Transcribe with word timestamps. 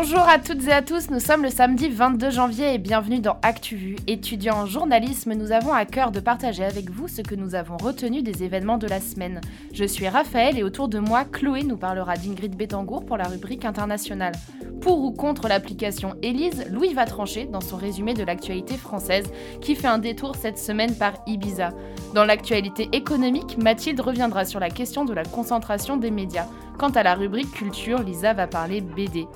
Bonjour 0.00 0.20
à 0.20 0.38
toutes 0.38 0.64
et 0.68 0.72
à 0.72 0.80
tous, 0.80 1.10
nous 1.10 1.18
sommes 1.18 1.42
le 1.42 1.50
samedi 1.50 1.88
22 1.88 2.30
janvier 2.30 2.72
et 2.72 2.78
bienvenue 2.78 3.18
dans 3.18 3.36
ActuVu. 3.42 3.96
Étudiants 4.06 4.58
en 4.58 4.64
journalisme, 4.64 5.34
nous 5.34 5.50
avons 5.50 5.72
à 5.72 5.86
cœur 5.86 6.12
de 6.12 6.20
partager 6.20 6.64
avec 6.64 6.88
vous 6.88 7.08
ce 7.08 7.20
que 7.20 7.34
nous 7.34 7.56
avons 7.56 7.76
retenu 7.76 8.22
des 8.22 8.44
événements 8.44 8.78
de 8.78 8.86
la 8.86 9.00
semaine. 9.00 9.40
Je 9.72 9.84
suis 9.84 10.06
Raphaël 10.06 10.56
et 10.56 10.62
autour 10.62 10.86
de 10.86 11.00
moi, 11.00 11.24
Chloé 11.24 11.64
nous 11.64 11.76
parlera 11.76 12.14
d'Ingrid 12.14 12.56
Betangour 12.56 13.04
pour 13.06 13.16
la 13.16 13.26
rubrique 13.26 13.64
internationale. 13.64 14.34
Pour 14.80 15.00
ou 15.00 15.10
contre 15.10 15.48
l'application 15.48 16.14
Elise, 16.22 16.66
Louis 16.70 16.94
va 16.94 17.04
trancher 17.04 17.46
dans 17.46 17.60
son 17.60 17.76
résumé 17.76 18.14
de 18.14 18.22
l'actualité 18.22 18.76
française 18.76 19.26
qui 19.60 19.74
fait 19.74 19.88
un 19.88 19.98
détour 19.98 20.36
cette 20.36 20.58
semaine 20.58 20.94
par 20.94 21.14
Ibiza. 21.26 21.70
Dans 22.14 22.24
l'actualité 22.24 22.88
économique, 22.92 23.58
Mathilde 23.58 23.98
reviendra 23.98 24.44
sur 24.44 24.60
la 24.60 24.70
question 24.70 25.04
de 25.04 25.12
la 25.12 25.24
concentration 25.24 25.96
des 25.96 26.12
médias. 26.12 26.46
Quant 26.78 26.90
à 26.90 27.02
la 27.02 27.16
rubrique 27.16 27.50
culture, 27.50 28.04
Lisa 28.04 28.32
va 28.32 28.46
parler 28.46 28.80
BD. 28.80 29.26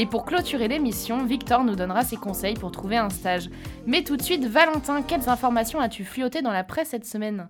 Et 0.00 0.06
pour 0.06 0.24
clôturer 0.24 0.66
l'émission, 0.66 1.26
Victor 1.26 1.62
nous 1.62 1.76
donnera 1.76 2.04
ses 2.04 2.16
conseils 2.16 2.54
pour 2.54 2.72
trouver 2.72 2.96
un 2.96 3.10
stage. 3.10 3.50
Mais 3.86 4.02
tout 4.02 4.16
de 4.16 4.22
suite, 4.22 4.46
Valentin, 4.46 5.02
quelles 5.02 5.28
informations 5.28 5.78
as-tu 5.78 6.06
flioté 6.06 6.40
dans 6.40 6.52
la 6.52 6.64
presse 6.64 6.88
cette 6.88 7.04
semaine? 7.04 7.48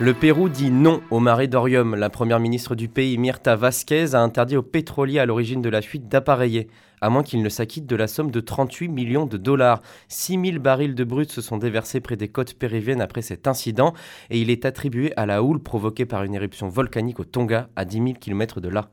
Le 0.00 0.14
Pérou 0.14 0.48
dit 0.48 0.70
non 0.70 1.02
au 1.10 1.20
marais 1.20 1.46
d'Orium. 1.46 1.94
La 1.94 2.08
première 2.08 2.40
ministre 2.40 2.74
du 2.74 2.88
pays, 2.88 3.18
Mirta 3.18 3.54
Vasquez, 3.54 4.14
a 4.14 4.22
interdit 4.22 4.56
aux 4.56 4.62
pétroliers 4.62 5.18
à 5.18 5.26
l'origine 5.26 5.60
de 5.60 5.68
la 5.68 5.82
fuite 5.82 6.08
d'appareiller, 6.08 6.68
à 7.02 7.10
moins 7.10 7.22
qu'ils 7.22 7.42
ne 7.42 7.50
s'acquittent 7.50 7.86
de 7.86 7.96
la 7.96 8.06
somme 8.06 8.30
de 8.30 8.40
38 8.40 8.88
millions 8.88 9.26
de 9.26 9.36
dollars. 9.36 9.82
6000 10.08 10.58
barils 10.58 10.94
de 10.94 11.04
brut 11.04 11.30
se 11.30 11.42
sont 11.42 11.58
déversés 11.58 12.00
près 12.00 12.16
des 12.16 12.28
côtes 12.28 12.54
péruviennes 12.54 13.02
après 13.02 13.20
cet 13.20 13.46
incident 13.46 13.92
et 14.30 14.40
il 14.40 14.48
est 14.48 14.64
attribué 14.64 15.12
à 15.18 15.26
la 15.26 15.42
houle 15.42 15.62
provoquée 15.62 16.06
par 16.06 16.22
une 16.22 16.34
éruption 16.34 16.70
volcanique 16.70 17.20
au 17.20 17.24
Tonga, 17.24 17.68
à 17.76 17.84
10 17.84 17.98
000 17.98 18.12
km 18.18 18.62
de 18.62 18.70
là. 18.70 18.88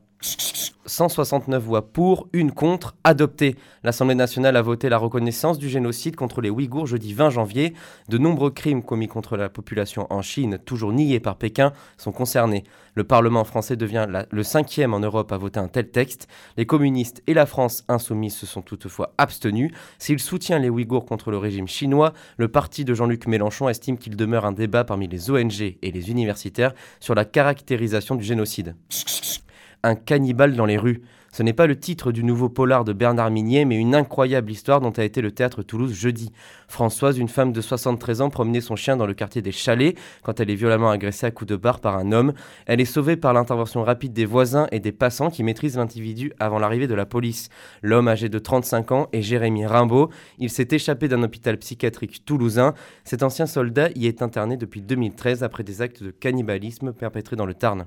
169 0.88 1.62
voix 1.62 1.92
pour, 1.92 2.28
une 2.32 2.52
contre, 2.52 2.96
adoptée. 3.04 3.56
L'Assemblée 3.84 4.14
nationale 4.14 4.56
a 4.56 4.62
voté 4.62 4.88
la 4.88 4.98
reconnaissance 4.98 5.58
du 5.58 5.68
génocide 5.68 6.16
contre 6.16 6.40
les 6.40 6.50
Ouïghours 6.50 6.86
jeudi 6.86 7.14
20 7.14 7.30
janvier. 7.30 7.74
De 8.08 8.18
nombreux 8.18 8.50
crimes 8.50 8.82
commis 8.82 9.08
contre 9.08 9.36
la 9.36 9.48
population 9.48 10.06
en 10.10 10.22
Chine, 10.22 10.58
toujours 10.64 10.92
niés 10.92 11.20
par 11.20 11.36
Pékin, 11.36 11.72
sont 11.96 12.12
concernés. 12.12 12.64
Le 12.94 13.04
Parlement 13.04 13.44
français 13.44 13.76
devient 13.76 14.06
le 14.30 14.42
cinquième 14.42 14.92
en 14.92 15.00
Europe 15.00 15.30
à 15.30 15.36
voter 15.36 15.60
un 15.60 15.68
tel 15.68 15.90
texte. 15.90 16.26
Les 16.56 16.66
communistes 16.66 17.22
et 17.26 17.34
la 17.34 17.46
France 17.46 17.84
insoumise 17.86 18.34
se 18.34 18.46
sont 18.46 18.62
toutefois 18.62 19.14
abstenus. 19.18 19.72
S'il 19.98 20.18
soutient 20.18 20.58
les 20.58 20.68
Ouïghours 20.68 21.06
contre 21.06 21.30
le 21.30 21.38
régime 21.38 21.68
chinois, 21.68 22.12
le 22.38 22.48
parti 22.48 22.84
de 22.84 22.94
Jean-Luc 22.94 23.26
Mélenchon 23.26 23.68
estime 23.68 23.98
qu'il 23.98 24.16
demeure 24.16 24.44
un 24.44 24.52
débat 24.52 24.84
parmi 24.84 25.06
les 25.06 25.30
ONG 25.30 25.60
et 25.60 25.92
les 25.92 26.10
universitaires 26.10 26.74
sur 26.98 27.14
la 27.14 27.24
caractérisation 27.24 28.16
du 28.16 28.24
génocide. 28.24 28.74
Un 29.82 29.94
cannibale 29.94 30.56
dans 30.56 30.66
les 30.66 30.76
rues. 30.76 31.02
Ce 31.30 31.42
n'est 31.42 31.52
pas 31.52 31.66
le 31.66 31.78
titre 31.78 32.10
du 32.10 32.24
nouveau 32.24 32.48
polar 32.48 32.84
de 32.84 32.92
Bernard 32.92 33.30
Minier, 33.30 33.64
mais 33.64 33.76
une 33.76 33.94
incroyable 33.94 34.50
histoire 34.50 34.80
dont 34.80 34.90
a 34.90 35.04
été 35.04 35.20
le 35.20 35.30
théâtre 35.30 35.62
Toulouse 35.62 35.92
jeudi. 35.92 36.32
Françoise, 36.68 37.18
une 37.18 37.28
femme 37.28 37.52
de 37.52 37.60
73 37.60 38.22
ans, 38.22 38.30
promenait 38.30 38.60
son 38.60 38.76
chien 38.76 38.96
dans 38.96 39.06
le 39.06 39.14
quartier 39.14 39.42
des 39.42 39.52
Chalets 39.52 39.96
quand 40.22 40.40
elle 40.40 40.50
est 40.50 40.54
violemment 40.54 40.90
agressée 40.90 41.26
à 41.26 41.30
coups 41.30 41.50
de 41.50 41.56
barre 41.56 41.80
par 41.80 41.96
un 41.96 42.12
homme. 42.12 42.32
Elle 42.66 42.80
est 42.80 42.86
sauvée 42.86 43.16
par 43.16 43.34
l'intervention 43.34 43.84
rapide 43.84 44.12
des 44.12 44.24
voisins 44.24 44.66
et 44.72 44.80
des 44.80 44.90
passants 44.90 45.30
qui 45.30 45.44
maîtrisent 45.44 45.76
l'individu 45.76 46.32
avant 46.40 46.58
l'arrivée 46.58 46.88
de 46.88 46.94
la 46.94 47.06
police. 47.06 47.50
L'homme 47.82 48.08
âgé 48.08 48.28
de 48.28 48.38
35 48.38 48.92
ans 48.92 49.08
est 49.12 49.22
Jérémy 49.22 49.66
Rimbaud. 49.66 50.10
Il 50.38 50.50
s'est 50.50 50.68
échappé 50.70 51.08
d'un 51.08 51.22
hôpital 51.22 51.58
psychiatrique 51.58 52.24
toulousain. 52.24 52.74
Cet 53.04 53.22
ancien 53.22 53.46
soldat 53.46 53.90
y 53.94 54.06
est 54.06 54.22
interné 54.22 54.56
depuis 54.56 54.80
2013 54.80 55.42
après 55.42 55.62
des 55.62 55.82
actes 55.82 56.02
de 56.02 56.10
cannibalisme 56.10 56.92
perpétrés 56.92 57.36
dans 57.36 57.46
le 57.46 57.54
Tarn. 57.54 57.86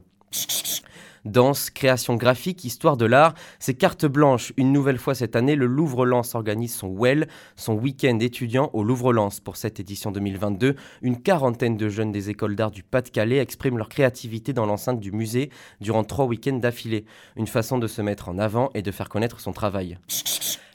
Danse, 1.26 1.70
création 1.70 2.16
graphique, 2.16 2.66
histoire 2.66 2.98
de 2.98 3.06
l'art, 3.06 3.36
c'est 3.60 3.76
carte 3.76 4.08
blanche. 4.08 4.54
Une 4.58 4.74
nouvelle 4.74 4.98
fois 4.98 5.14
cette 5.14 5.36
année, 5.36 5.56
le 5.56 5.68
Louvre-Lens 5.68 6.34
organise 6.34 6.74
son 6.74 6.88
WELL, 6.88 7.28
son 7.56 7.74
week-end 7.74 8.18
étudiant 8.20 8.72
au 8.74 8.84
Louvre-Lens. 8.84 9.40
Pour 9.40 9.56
cette 9.56 9.80
édition 9.80 10.12
2022, 10.12 10.76
une 11.04 11.22
quarantaine 11.22 11.78
de 11.78 11.90
jeunes 11.90 12.12
des 12.12 12.32
écoles 12.32 12.56
d'art 12.56 12.72
du 12.72 12.82
Pas-de-Calais 12.82 13.38
expriment 13.38 13.78
leur 13.78 13.90
créativité 13.90 14.52
dans 14.52 14.66
l'enceinte 14.66 15.00
du 15.00 15.12
musée 15.12 15.52
durant 15.80 16.04
trois 16.04 16.26
week-ends 16.26 16.58
d'affilée. 16.58 17.06
Une 17.36 17.48
façon 17.48 17.78
de 17.78 17.86
se 17.86 18.02
mettre 18.02 18.30
en 18.30 18.40
avant 18.40 18.72
et 18.74 18.82
de 18.82 18.90
faire 18.92 19.10
connaître 19.10 19.40
son 19.40 19.54
travail. 19.54 20.00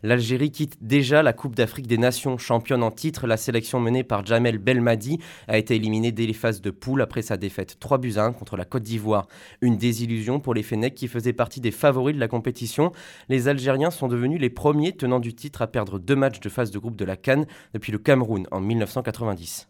L'Algérie 0.03 0.51
quitte 0.51 0.77
déjà 0.83 1.23
la 1.23 1.33
Coupe 1.33 1.57
d'Afrique 1.57 1.87
des 1.87 1.99
Nations. 1.99 2.39
Championne 2.39 2.83
en 2.83 2.91
titre, 2.91 3.27
la 3.27 3.37
sélection 3.37 3.81
menée 3.81 4.05
par 4.05 4.25
Jamel 4.25 4.59
Belmadi 4.59 5.19
a 5.49 5.59
été 5.59 5.75
éliminée 5.75 6.13
dès 6.13 6.27
les 6.27 6.33
phases 6.33 6.61
de 6.61 6.71
poule 6.71 7.03
après 7.03 7.23
sa 7.23 7.37
défaite 7.37 7.79
3 7.81 7.99
buts 7.99 8.15
1 8.17 8.33
contre 8.33 8.57
la 8.57 8.65
Côte 8.65 8.83
d'Ivoire. 8.83 9.27
Une 9.63 9.77
désillusion 9.77 10.36
pour 10.41 10.55
les 10.55 10.63
Fennecs 10.63 10.95
qui 10.95 11.09
faisaient 11.09 11.33
partie 11.33 11.61
des 11.61 11.71
favoris 11.71 12.15
de 12.15 12.21
la 12.21 12.29
compétition. 12.29 12.93
Les 13.29 13.49
Algériens 13.49 13.91
sont 13.91 14.09
devenus 14.09 14.41
les 14.41 14.51
premiers 14.51 14.93
tenants 14.93 15.21
du 15.21 15.35
titre 15.35 15.63
à 15.63 15.67
perdre 15.67 15.99
deux 15.99 16.17
matchs 16.17 16.41
de 16.41 16.49
phase 16.49 16.71
de 16.71 16.79
groupe 16.79 16.97
de 16.97 17.05
la 17.05 17.17
Cannes 17.17 17.47
depuis 17.75 17.93
le 17.93 17.99
Cameroun 17.99 18.47
en 18.51 18.61
1990. 18.61 19.69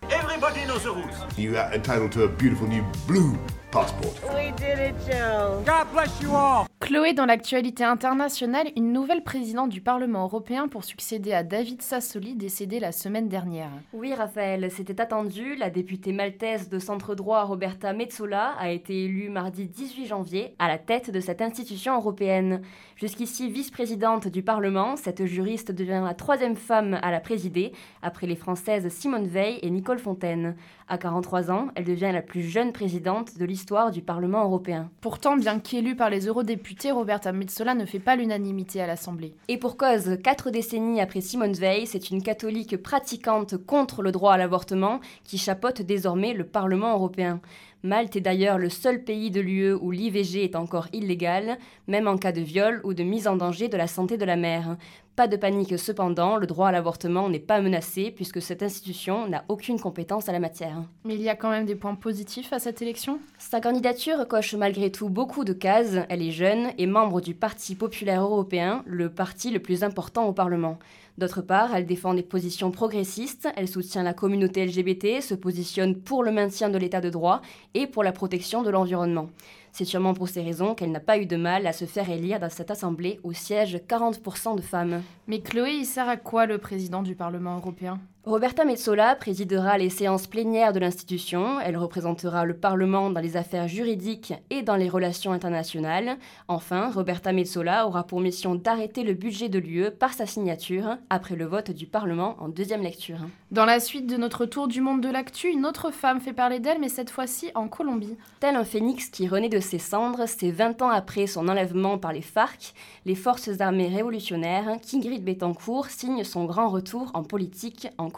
Chloé, 6.81 7.13
dans 7.13 7.27
l'actualité 7.27 7.85
internationale, 7.85 8.69
une 8.75 8.93
nouvelle 8.93 9.23
présidente 9.23 9.69
du 9.69 9.83
Parlement 9.83 10.23
européen 10.23 10.67
pour 10.69 10.85
succéder 10.85 11.33
à 11.33 11.43
David 11.43 11.83
Sassoli, 11.83 12.37
décédé 12.37 12.81
la 12.81 12.93
semaine 12.93 13.29
dernière. 13.29 13.71
Oui, 13.93 14.15
Raphaël, 14.15 14.71
c'était 14.71 15.01
attendu. 15.01 15.57
La 15.57 15.69
députée 15.69 16.13
maltaise 16.13 16.71
de 16.71 16.79
centre 16.79 17.15
droit 17.15 17.43
Roberta 17.43 17.93
Metsola 17.93 18.55
a 18.59 18.71
été 18.71 19.05
élue 19.05 19.29
mardi 19.29 19.67
18 19.67 20.07
janvier 20.07 20.55
à 20.59 20.69
la 20.69 20.79
tête 20.79 21.11
de 21.11 21.21
cette 21.21 21.43
institution 21.43 21.97
européenne. 21.97 22.63
Jusqu'ici 22.95 23.51
vice-présidente 23.51 24.29
du 24.29 24.43
Parlement, 24.43 24.97
cette 24.97 25.27
juriste 25.27 25.73
devient 25.73 26.03
la 26.03 26.15
troisième 26.15 26.57
femme 26.57 26.99
à 27.03 27.11
la 27.11 27.21
présider, 27.21 27.73
après 28.01 28.27
les 28.27 28.37
Françaises 28.37 28.89
Simone 28.89 29.27
Veil 29.27 29.59
et 29.61 29.69
Nicole 29.69 29.99
Fontaine. 29.99 30.57
À 30.89 30.99
43 30.99 31.51
ans, 31.51 31.69
elle 31.75 31.85
devient 31.85 32.13
la 32.13 32.23
plus 32.23 32.43
jeune 32.43 32.73
présidente 32.73 33.37
de 33.37 33.45
l'histoire 33.45 33.66
du 33.93 34.01
Parlement 34.01 34.45
européen. 34.45 34.91
Pourtant, 35.01 35.37
bien 35.37 35.59
qu'élue 35.59 35.97
par 35.97 36.09
les 36.09 36.27
eurodéputés, 36.27 36.93
Roberta 36.93 37.33
Metsola 37.33 37.75
ne 37.75 37.85
fait 37.85 37.99
pas 37.99 38.15
l'unanimité 38.15 38.81
à 38.81 38.87
l'Assemblée. 38.87 39.35
Et 39.49 39.59
pour 39.59 39.77
cause, 39.77 40.19
quatre 40.23 40.51
décennies 40.51 41.01
après 41.01 41.21
Simone 41.21 41.53
Veil, 41.53 41.87
c'est 41.87 42.11
une 42.11 42.23
catholique 42.23 42.77
pratiquante 42.77 43.57
contre 43.57 44.03
le 44.03 44.13
droit 44.13 44.35
à 44.35 44.37
l'avortement 44.37 45.01
qui 45.25 45.37
chapeaute 45.37 45.83
désormais 45.83 46.33
le 46.33 46.45
Parlement 46.45 46.93
européen. 46.93 47.41
Malte 47.87 48.17
est 48.17 48.21
d'ailleurs 48.21 48.59
le 48.59 48.69
seul 48.69 49.05
pays 49.05 49.31
de 49.31 49.41
l'UE 49.41 49.73
où 49.73 49.93
l'IVG 49.93 50.43
est 50.43 50.57
encore 50.57 50.89
illégal, 50.93 51.57
même 51.87 52.09
en 52.09 52.17
cas 52.17 52.33
de 52.33 52.41
viol 52.41 52.81
ou 52.83 52.95
de 52.95 53.05
mise 53.05 53.29
en 53.29 53.37
danger 53.37 53.69
de 53.69 53.77
la 53.77 53.87
santé 53.87 54.19
de 54.19 54.25
la 54.25 54.35
mère. 54.35 54.77
Pas 55.15 55.29
de 55.29 55.37
panique 55.37 55.79
cependant, 55.79 56.37
le 56.37 56.47
droit 56.47 56.69
à 56.69 56.73
l'avortement 56.73 57.31
n'est 57.31 57.39
pas 57.39 57.61
menacé 57.61 58.11
puisque 58.11 58.43
cette 58.43 58.63
institution 58.63 59.29
n'a 59.29 59.45
aucune 59.49 59.81
compétence 59.81 60.29
à 60.29 60.33
la 60.33 60.41
matière. 60.41 60.83
Mais 61.05 61.15
il 61.15 61.23
y 61.23 61.31
a 61.31 61.37
quand 61.37 61.49
même 61.49 61.65
des 61.65 61.77
points 61.77 61.95
positifs 61.95 62.53
à 62.53 62.59
cette 62.59 62.83
élection? 62.83 63.19
Sa 63.39 63.61
candidature 63.61 64.27
coche 64.29 64.55
malgré 64.55 64.91
tout 64.91 65.09
beaucoup 65.09 65.45
de 65.45 65.55
cases. 65.55 65.97
Elle 66.11 66.23
est 66.23 66.33
jeune 66.33 66.73
et 66.77 66.87
membre 66.87 67.21
du 67.21 67.35
Parti 67.35 67.77
populaire 67.77 68.23
européen, 68.23 68.83
le 68.85 69.09
parti 69.09 69.51
le 69.51 69.61
plus 69.61 69.85
important 69.85 70.27
au 70.27 70.33
Parlement. 70.33 70.79
D'autre 71.19 71.41
part, 71.41 71.75
elle 71.75 71.87
défend 71.87 72.13
des 72.13 72.23
positions 72.23 72.71
progressistes, 72.71 73.49
elle 73.57 73.69
soutient 73.69 74.03
la 74.03 74.13
communauté 74.13 74.67
LGBT, 74.67 75.23
se 75.23 75.35
positionne 75.35 75.97
pour 75.97 76.23
le 76.23 76.31
maintien 76.31 76.69
de 76.69 76.77
l'état 76.77 77.01
de 77.01 77.09
droit 77.09 77.41
et 77.73 77.87
pour 77.87 78.05
la 78.05 78.13
protection 78.13 78.63
de 78.63 78.69
l'environnement. 78.69 79.31
C'est 79.73 79.87
sûrement 79.87 80.13
pour 80.13 80.29
ces 80.29 80.43
raisons 80.43 80.75
qu'elle 80.75 80.93
n'a 80.93 81.01
pas 81.01 81.19
eu 81.19 81.25
de 81.25 81.37
mal 81.37 81.67
à 81.67 81.73
se 81.73 81.87
faire 81.87 82.11
élire 82.11 82.39
dans 82.39 82.51
cette 82.51 82.71
assemblée 82.71 83.19
où 83.25 83.33
siègent 83.33 83.81
40% 83.89 84.57
de 84.57 84.63
femmes. 84.63 85.03
Mais 85.27 85.41
Chloé, 85.41 85.73
il 85.73 85.87
sert 85.87 86.09
à 86.09 86.19
quoi 86.19 86.45
le 86.45 86.59
président 86.59 87.03
du 87.03 87.15
Parlement 87.15 87.57
européen? 87.57 87.99
Roberta 88.27 88.65
Metsola 88.65 89.15
présidera 89.15 89.79
les 89.79 89.89
séances 89.89 90.27
plénières 90.27 90.73
de 90.73 90.81
l'institution. 90.81 91.61
Elle 91.61 91.77
représentera 91.77 92.45
le 92.45 92.55
Parlement 92.55 93.09
dans 93.09 93.21
les 93.21 93.37
affaires 93.37 93.69
juridiques 93.69 94.35
et 94.51 94.63
dans 94.63 94.75
les 94.75 94.89
relations 94.89 95.31
internationales. 95.31 96.17
Enfin, 96.49 96.91
Roberta 96.91 97.33
Metsola 97.33 97.87
aura 97.87 98.03
pour 98.03 98.19
mission 98.19 98.57
d'arrêter 98.57 99.05
le 99.05 99.15
budget 99.15 99.49
de 99.49 99.61
l'UE 99.61 99.93
par 99.93 100.13
sa 100.13 100.27
signature 100.27 100.99
après 101.09 101.37
le 101.37 101.45
vote 101.45 101.71
du 101.71 101.87
Parlement 101.87 102.35
en 102.41 102.49
deuxième 102.49 102.83
lecture. 102.83 103.19
Dans 103.53 103.65
la 103.65 103.79
suite 103.79 104.09
de 104.09 104.17
notre 104.17 104.45
tour 104.45 104.67
du 104.67 104.81
monde 104.81 105.03
de 105.03 105.09
l'actu, 105.09 105.49
une 105.49 105.65
autre 105.65 105.93
femme 105.93 106.21
fait 106.21 106.33
parler 106.33 106.59
d'elle, 106.59 106.81
mais 106.81 106.89
cette 106.89 107.11
fois-ci 107.11 107.53
en 107.55 107.69
Colombie. 107.69 108.17
Tel 108.41 108.57
un 108.57 108.65
phénix 108.65 109.09
qui 109.09 109.29
renaît 109.29 109.49
de 109.49 109.61
ses 109.61 109.79
cendres, 109.79 110.25
c'est 110.27 110.51
20 110.51 110.83
ans 110.83 110.91
après 110.91 111.29
son 111.29 111.47
enlèvement 111.47 111.97
par 111.97 112.13
les 112.13 112.23
FARC, 112.23 112.75
les 113.05 113.15
forces 113.15 113.61
armées 113.61 113.87
révolutionnaires, 113.87 114.79
qu'Ingrid 114.83 115.25
Betancourt 115.25 115.87
signe 115.91 116.25
son 116.25 116.45
grand 116.45 116.69
retour 116.69 117.13
en 117.15 117.23
politique 117.23 117.87
en 117.99 118.11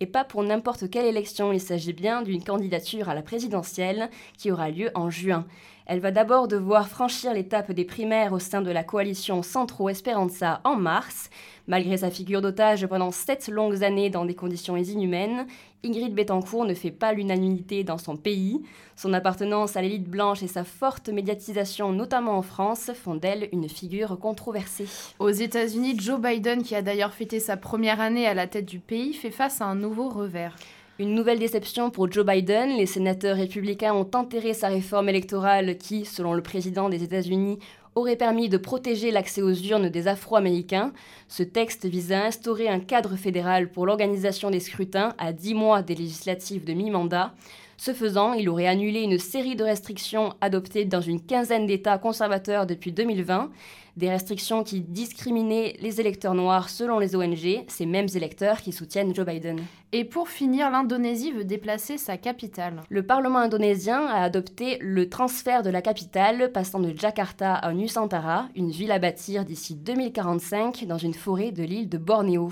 Et 0.00 0.06
pas 0.06 0.24
pour 0.24 0.42
n'importe 0.42 0.90
quelle 0.90 1.06
élection, 1.06 1.52
il 1.52 1.60
s'agit 1.60 1.92
bien 1.92 2.22
d'une 2.22 2.42
candidature 2.42 3.08
à 3.08 3.14
la 3.14 3.22
présidentielle 3.22 4.10
qui 4.36 4.50
aura 4.50 4.70
lieu 4.70 4.90
en 4.94 5.08
juin. 5.08 5.46
Elle 5.86 6.00
va 6.00 6.10
d'abord 6.10 6.48
devoir 6.48 6.88
franchir 6.88 7.32
l'étape 7.32 7.70
des 7.70 7.84
primaires 7.84 8.32
au 8.32 8.38
sein 8.38 8.62
de 8.62 8.70
la 8.70 8.82
coalition 8.82 9.42
Centro 9.42 9.88
Esperanza 9.88 10.60
en 10.64 10.76
mars. 10.76 11.30
Malgré 11.66 11.96
sa 11.96 12.10
figure 12.10 12.42
d'otage 12.42 12.86
pendant 12.86 13.10
sept 13.10 13.48
longues 13.48 13.84
années 13.84 14.10
dans 14.10 14.26
des 14.26 14.34
conditions 14.34 14.76
inhumaines, 14.76 15.46
Ingrid 15.82 16.14
Betancourt 16.14 16.66
ne 16.66 16.74
fait 16.74 16.90
pas 16.90 17.14
l'unanimité 17.14 17.84
dans 17.84 17.96
son 17.96 18.16
pays. 18.16 18.60
Son 18.96 19.14
appartenance 19.14 19.74
à 19.76 19.80
l'élite 19.82 20.08
blanche 20.08 20.42
et 20.42 20.46
sa 20.46 20.64
forte 20.64 21.08
médiatisation, 21.08 21.90
notamment 21.92 22.36
en 22.36 22.42
France, 22.42 22.90
font 22.94 23.14
d'elle 23.14 23.48
une 23.52 23.68
figure 23.70 24.18
controversée. 24.18 24.86
Aux 25.18 25.30
États-Unis, 25.30 25.98
Joe 25.98 26.20
Biden, 26.20 26.62
qui 26.62 26.74
a 26.74 26.82
d'ailleurs 26.82 27.14
fêté 27.14 27.40
sa 27.40 27.56
première 27.56 28.00
année 28.00 28.26
à 28.26 28.34
la 28.34 28.46
tête 28.46 28.66
du 28.66 28.78
pays, 28.78 29.14
fait 29.14 29.30
face 29.30 29.62
à 29.62 29.66
un 29.66 29.74
nouveau 29.74 30.10
revers. 30.10 30.56
Une 31.00 31.14
nouvelle 31.14 31.40
déception 31.40 31.90
pour 31.90 32.12
Joe 32.12 32.24
Biden. 32.24 32.76
Les 32.76 32.86
sénateurs 32.86 33.36
républicains 33.36 33.94
ont 33.94 34.08
enterré 34.14 34.54
sa 34.54 34.68
réforme 34.68 35.08
électorale 35.08 35.76
qui, 35.76 36.04
selon 36.04 36.34
le 36.34 36.42
président 36.42 36.88
des 36.88 37.02
États-Unis, 37.02 37.58
aurait 37.94 38.16
permis 38.16 38.48
de 38.48 38.56
protéger 38.56 39.10
l'accès 39.10 39.42
aux 39.42 39.52
urnes 39.52 39.88
des 39.88 40.08
Afro-Américains. 40.08 40.92
Ce 41.28 41.42
texte 41.42 41.86
vise 41.86 42.12
à 42.12 42.24
instaurer 42.24 42.68
un 42.68 42.80
cadre 42.80 43.16
fédéral 43.16 43.70
pour 43.70 43.86
l'organisation 43.86 44.50
des 44.50 44.60
scrutins 44.60 45.14
à 45.18 45.32
10 45.32 45.54
mois 45.54 45.82
des 45.82 45.94
législatives 45.94 46.64
de 46.64 46.72
mi-mandat. 46.72 47.34
Ce 47.84 47.92
faisant, 47.92 48.32
il 48.32 48.48
aurait 48.48 48.66
annulé 48.66 49.02
une 49.02 49.18
série 49.18 49.56
de 49.56 49.62
restrictions 49.62 50.32
adoptées 50.40 50.86
dans 50.86 51.02
une 51.02 51.20
quinzaine 51.20 51.66
d'États 51.66 51.98
conservateurs 51.98 52.64
depuis 52.64 52.92
2020 52.92 53.50
des 53.96 54.10
restrictions 54.10 54.64
qui 54.64 54.80
discriminaient 54.80 55.76
les 55.80 56.00
électeurs 56.00 56.34
noirs 56.34 56.68
selon 56.68 56.98
les 56.98 57.14
ONG, 57.14 57.64
ces 57.68 57.86
mêmes 57.86 58.08
électeurs 58.14 58.60
qui 58.60 58.72
soutiennent 58.72 59.14
Joe 59.14 59.26
Biden. 59.26 59.60
Et 59.92 60.04
pour 60.04 60.28
finir, 60.28 60.70
l'Indonésie 60.72 61.30
veut 61.30 61.44
déplacer 61.44 61.98
sa 61.98 62.16
capitale. 62.16 62.82
Le 62.88 63.04
Parlement 63.04 63.38
indonésien 63.38 64.04
a 64.06 64.24
adopté 64.24 64.78
le 64.80 65.08
transfert 65.08 65.62
de 65.62 65.70
la 65.70 65.82
capitale, 65.82 66.50
passant 66.50 66.80
de 66.80 66.92
Jakarta 66.96 67.54
à 67.54 67.72
Nusantara, 67.72 68.48
une 68.56 68.70
ville 68.70 68.90
à 68.90 68.98
bâtir 68.98 69.44
d'ici 69.44 69.76
2045 69.76 70.84
dans 70.86 70.98
une 70.98 71.14
forêt 71.14 71.52
de 71.52 71.62
l'île 71.62 71.88
de 71.88 71.98
Bornéo. 71.98 72.50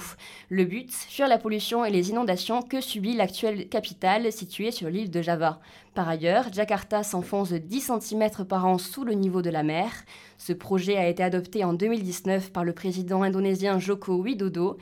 Le 0.50 0.64
but, 0.64 0.92
fuir 0.92 1.26
la 1.26 1.38
pollution 1.38 1.84
et 1.84 1.90
les 1.90 2.10
inondations 2.10 2.62
que 2.62 2.80
subit 2.80 3.16
l'actuelle 3.16 3.68
capitale 3.68 4.30
située 4.30 4.70
sur 4.70 4.88
l'île 4.88 5.10
de 5.10 5.21
Par 5.94 6.08
ailleurs, 6.08 6.52
Jakarta 6.52 7.02
s'enfonce 7.02 7.50
de 7.50 7.58
10 7.58 7.92
cm 8.00 8.44
par 8.48 8.66
an 8.66 8.78
sous 8.78 9.04
le 9.04 9.14
niveau 9.14 9.42
de 9.42 9.50
la 9.50 9.62
mer. 9.62 9.90
Ce 10.38 10.52
projet 10.52 10.96
a 10.96 11.08
été 11.08 11.22
adopté 11.22 11.64
en 11.64 11.72
2019 11.72 12.52
par 12.52 12.64
le 12.64 12.72
président 12.72 13.22
indonésien 13.22 13.78
Joko 13.78 14.16
Widodo. 14.16 14.78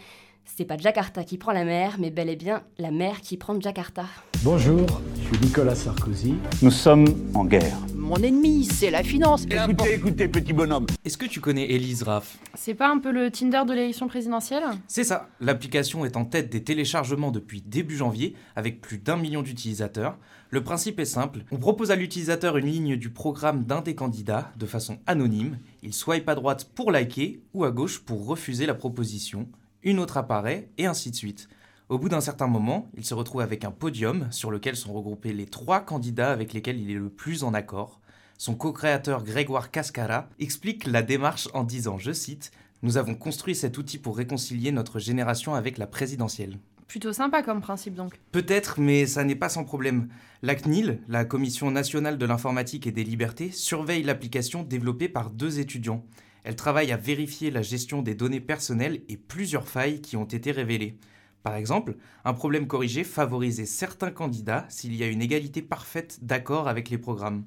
C'est 0.56 0.64
pas 0.64 0.76
Jakarta 0.76 1.22
qui 1.22 1.38
prend 1.38 1.52
la 1.52 1.64
mer, 1.64 1.96
mais 1.98 2.10
bel 2.10 2.28
et 2.28 2.36
bien 2.36 2.62
la 2.78 2.90
mer 2.90 3.20
qui 3.20 3.36
prend 3.36 3.58
Jakarta. 3.60 4.04
Bonjour, 4.42 5.00
je 5.14 5.28
suis 5.28 5.46
Nicolas 5.46 5.74
Sarkozy. 5.74 6.34
Nous 6.60 6.72
sommes 6.72 7.06
en 7.34 7.44
guerre. 7.44 7.78
Mon 7.94 8.16
ennemi, 8.16 8.64
c'est 8.64 8.90
la 8.90 9.02
finance. 9.04 9.44
Écoutez, 9.48 9.94
écoutez, 9.94 10.28
petit 10.28 10.52
bonhomme. 10.52 10.86
Est-ce 11.04 11.16
que 11.16 11.26
tu 11.26 11.40
connais 11.40 11.70
Elise 11.70 12.02
Raff? 12.02 12.38
C'est 12.54 12.74
pas 12.74 12.90
un 12.90 12.98
peu 12.98 13.12
le 13.12 13.30
Tinder 13.30 13.62
de 13.66 13.72
l'élection 13.72 14.08
présidentielle? 14.08 14.64
C'est 14.88 15.04
ça. 15.04 15.28
L'application 15.40 16.04
est 16.04 16.16
en 16.16 16.24
tête 16.24 16.50
des 16.50 16.64
téléchargements 16.64 17.30
depuis 17.30 17.62
début 17.62 17.96
janvier, 17.96 18.34
avec 18.56 18.80
plus 18.80 18.98
d'un 18.98 19.16
million 19.16 19.42
d'utilisateurs. 19.42 20.18
Le 20.50 20.64
principe 20.64 20.98
est 20.98 21.04
simple. 21.04 21.44
On 21.52 21.58
propose 21.58 21.92
à 21.92 21.96
l'utilisateur 21.96 22.56
une 22.56 22.66
ligne 22.66 22.96
du 22.96 23.10
programme 23.10 23.64
d'un 23.64 23.82
des 23.82 23.94
candidats 23.94 24.52
de 24.56 24.66
façon 24.66 24.98
anonyme. 25.06 25.58
Il 25.82 25.94
swipe 25.94 26.28
à 26.28 26.34
droite 26.34 26.68
pour 26.74 26.90
liker 26.90 27.40
ou 27.54 27.64
à 27.64 27.70
gauche 27.70 28.00
pour 28.00 28.26
refuser 28.26 28.66
la 28.66 28.74
proposition. 28.74 29.48
Une 29.82 29.98
autre 29.98 30.18
apparaît 30.18 30.68
et 30.76 30.86
ainsi 30.86 31.10
de 31.10 31.16
suite. 31.16 31.48
Au 31.88 31.98
bout 31.98 32.10
d'un 32.10 32.20
certain 32.20 32.46
moment, 32.46 32.90
il 32.96 33.04
se 33.04 33.14
retrouve 33.14 33.40
avec 33.40 33.64
un 33.64 33.70
podium 33.70 34.28
sur 34.30 34.50
lequel 34.50 34.76
sont 34.76 34.92
regroupés 34.92 35.32
les 35.32 35.46
trois 35.46 35.80
candidats 35.80 36.30
avec 36.30 36.52
lesquels 36.52 36.78
il 36.78 36.90
est 36.90 36.94
le 36.94 37.08
plus 37.08 37.44
en 37.44 37.54
accord. 37.54 38.00
Son 38.36 38.54
co-créateur 38.54 39.24
Grégoire 39.24 39.70
Cascara 39.70 40.28
explique 40.38 40.86
la 40.86 41.02
démarche 41.02 41.48
en 41.54 41.64
disant, 41.64 41.98
je 41.98 42.12
cite, 42.12 42.52
Nous 42.82 42.96
avons 42.96 43.14
construit 43.14 43.54
cet 43.54 43.78
outil 43.78 43.98
pour 43.98 44.16
réconcilier 44.16 44.70
notre 44.70 44.98
génération 44.98 45.54
avec 45.54 45.78
la 45.78 45.86
présidentielle. 45.86 46.58
Plutôt 46.86 47.12
sympa 47.12 47.42
comme 47.42 47.60
principe 47.60 47.94
donc. 47.94 48.20
Peut-être, 48.32 48.80
mais 48.80 49.06
ça 49.06 49.24
n'est 49.24 49.34
pas 49.34 49.48
sans 49.48 49.64
problème. 49.64 50.08
La 50.42 50.54
CNIL, 50.54 51.00
la 51.08 51.24
Commission 51.24 51.70
nationale 51.70 52.18
de 52.18 52.26
l'informatique 52.26 52.86
et 52.86 52.92
des 52.92 53.04
libertés, 53.04 53.50
surveille 53.50 54.02
l'application 54.02 54.62
développée 54.62 55.08
par 55.08 55.30
deux 55.30 55.60
étudiants. 55.60 56.04
Elle 56.44 56.56
travaille 56.56 56.92
à 56.92 56.96
vérifier 56.96 57.50
la 57.50 57.62
gestion 57.62 58.02
des 58.02 58.14
données 58.14 58.40
personnelles 58.40 59.02
et 59.08 59.16
plusieurs 59.16 59.68
failles 59.68 60.00
qui 60.00 60.16
ont 60.16 60.24
été 60.24 60.52
révélées. 60.52 60.98
Par 61.42 61.54
exemple, 61.54 61.96
un 62.24 62.34
problème 62.34 62.66
corrigé 62.66 63.04
favorisait 63.04 63.66
certains 63.66 64.10
candidats 64.10 64.66
s'il 64.68 64.94
y 64.94 65.02
a 65.02 65.08
une 65.08 65.22
égalité 65.22 65.62
parfaite 65.62 66.18
d'accord 66.22 66.68
avec 66.68 66.90
les 66.90 66.98
programmes. 66.98 67.44